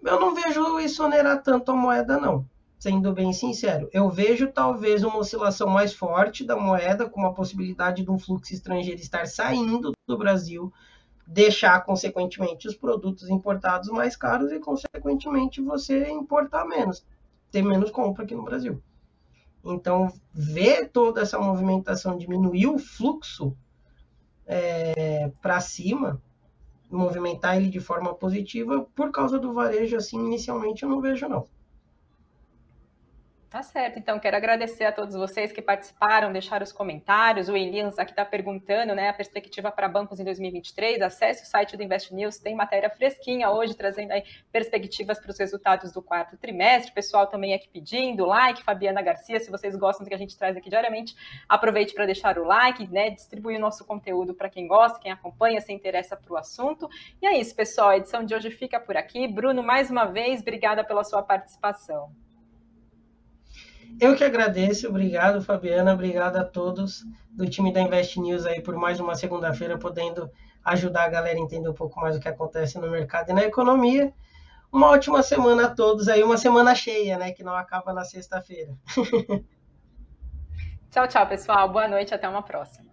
eu 0.03 0.19
não 0.19 0.33
vejo 0.33 0.79
isso 0.79 1.03
onerar 1.03 1.43
tanto 1.43 1.71
a 1.71 1.75
moeda, 1.75 2.17
não 2.19 2.45
sendo 2.79 3.11
bem 3.11 3.33
sincero. 3.33 3.89
Eu 3.91 4.09
vejo 4.09 4.47
talvez 4.47 5.03
uma 5.03 5.17
oscilação 5.17 5.67
mais 5.67 5.93
forte 5.93 6.45
da 6.45 6.55
moeda, 6.55 7.09
com 7.09 7.25
a 7.25 7.33
possibilidade 7.33 8.03
de 8.03 8.09
um 8.09 8.17
fluxo 8.17 8.53
estrangeiro 8.53 9.01
estar 9.01 9.27
saindo 9.27 9.91
do 10.07 10.17
Brasil, 10.17 10.71
deixar, 11.31 11.79
consequentemente, 11.85 12.67
os 12.67 12.75
produtos 12.75 13.29
importados 13.29 13.89
mais 13.89 14.15
caros 14.15 14.51
e, 14.51 14.59
consequentemente, 14.59 15.61
você 15.61 16.09
importar 16.09 16.65
menos, 16.65 17.05
ter 17.51 17.61
menos 17.61 17.91
compra 17.91 18.23
aqui 18.23 18.33
no 18.33 18.43
Brasil. 18.43 18.81
Então, 19.63 20.11
ver 20.33 20.89
toda 20.89 21.21
essa 21.21 21.37
movimentação 21.37 22.17
diminuir 22.17 22.65
o 22.65 22.79
fluxo 22.79 23.55
é, 24.47 25.31
para 25.39 25.59
cima, 25.59 26.19
movimentar 26.89 27.57
ele 27.57 27.69
de 27.69 27.79
forma 27.79 28.15
positiva, 28.15 28.87
por 28.95 29.11
causa 29.11 29.37
do 29.37 29.53
varejo, 29.53 29.97
assim, 29.97 30.17
inicialmente 30.17 30.81
eu 30.81 30.89
não 30.89 30.99
vejo, 30.99 31.29
não. 31.29 31.45
Tá 33.49 33.63
certo, 33.63 33.97
então 33.97 34.19
quero 34.19 34.37
agradecer 34.37 34.83
a 34.83 34.91
todos 34.91 35.15
vocês 35.15 35.51
que 35.51 35.59
participaram, 35.59 36.31
deixaram 36.31 36.63
os 36.63 36.71
comentários. 36.71 37.49
O 37.49 37.57
Elias 37.57 37.97
aqui 37.97 38.11
está 38.11 38.23
perguntando, 38.23 38.93
né, 38.93 39.09
a 39.09 39.13
perspectiva 39.13 39.71
para 39.71 39.89
bancos 39.89 40.19
em 40.19 40.23
2023. 40.23 41.01
Acesse 41.01 41.41
o 41.41 41.47
site 41.47 41.75
do 41.75 41.81
Invest 41.81 42.13
News, 42.13 42.37
tem 42.37 42.53
matéria 42.53 42.91
fresquinha 42.91 43.49
hoje, 43.49 43.73
trazendo 43.73 44.11
aí 44.11 44.23
perspectivas 44.51 45.17
para 45.17 45.31
os 45.31 45.39
resultados 45.39 45.91
do 45.91 45.99
quarto 45.99 46.37
trimestre. 46.37 46.91
O 46.91 46.93
pessoal 46.93 47.25
também 47.25 47.55
aqui 47.55 47.67
pedindo 47.67 48.23
like, 48.23 48.61
Fabiana 48.61 49.01
Garcia, 49.01 49.39
se 49.39 49.49
vocês 49.49 49.75
gostam 49.75 50.05
do 50.05 50.09
que 50.09 50.15
a 50.15 50.19
gente 50.19 50.37
traz 50.37 50.55
aqui 50.55 50.69
diariamente, 50.69 51.15
aproveite 51.49 51.95
para 51.95 52.05
deixar 52.05 52.37
o 52.37 52.43
like, 52.43 52.87
né, 52.87 53.09
distribuir 53.09 53.57
o 53.57 53.61
nosso 53.61 53.83
conteúdo 53.83 54.35
para 54.35 54.47
quem 54.47 54.67
gosta, 54.67 54.99
quem 54.99 55.11
acompanha, 55.11 55.59
se 55.59 55.73
interessa 55.73 56.15
para 56.15 56.31
o 56.31 56.37
assunto. 56.37 56.87
E 57.19 57.25
é 57.25 57.35
isso, 57.39 57.55
pessoal, 57.55 57.89
a 57.89 57.97
edição 57.97 58.23
de 58.23 58.35
hoje 58.35 58.51
fica 58.51 58.79
por 58.79 58.95
aqui. 58.95 59.27
Bruno, 59.27 59.63
mais 59.63 59.89
uma 59.89 60.05
vez, 60.05 60.39
obrigada 60.41 60.83
pela 60.83 61.03
sua 61.03 61.23
participação. 61.23 62.13
Eu 63.99 64.15
que 64.15 64.23
agradeço, 64.23 64.87
obrigado 64.87 65.41
Fabiana, 65.41 65.93
obrigado 65.93 66.37
a 66.37 66.43
todos 66.43 67.05
do 67.31 67.49
time 67.49 67.71
da 67.71 67.81
Invest 67.81 68.19
News 68.19 68.45
aí 68.45 68.61
por 68.61 68.75
mais 68.75 68.99
uma 68.99 69.15
segunda-feira 69.15 69.77
podendo 69.77 70.29
ajudar 70.63 71.05
a 71.05 71.09
galera 71.09 71.37
a 71.37 71.41
entender 71.41 71.69
um 71.69 71.73
pouco 71.73 71.99
mais 71.99 72.15
o 72.15 72.19
que 72.19 72.27
acontece 72.27 72.77
no 72.77 72.89
mercado 72.89 73.29
e 73.29 73.33
na 73.33 73.43
economia. 73.43 74.13
Uma 74.71 74.89
ótima 74.89 75.23
semana 75.23 75.65
a 75.65 75.69
todos 75.69 76.07
aí, 76.07 76.21
uma 76.21 76.37
semana 76.37 76.75
cheia, 76.75 77.17
né, 77.17 77.31
que 77.31 77.43
não 77.43 77.55
acaba 77.55 77.93
na 77.93 78.03
sexta-feira. 78.03 78.73
tchau, 80.91 81.07
tchau, 81.07 81.27
pessoal. 81.27 81.71
Boa 81.71 81.87
noite, 81.87 82.13
até 82.13 82.27
uma 82.29 82.43
próxima. 82.43 82.88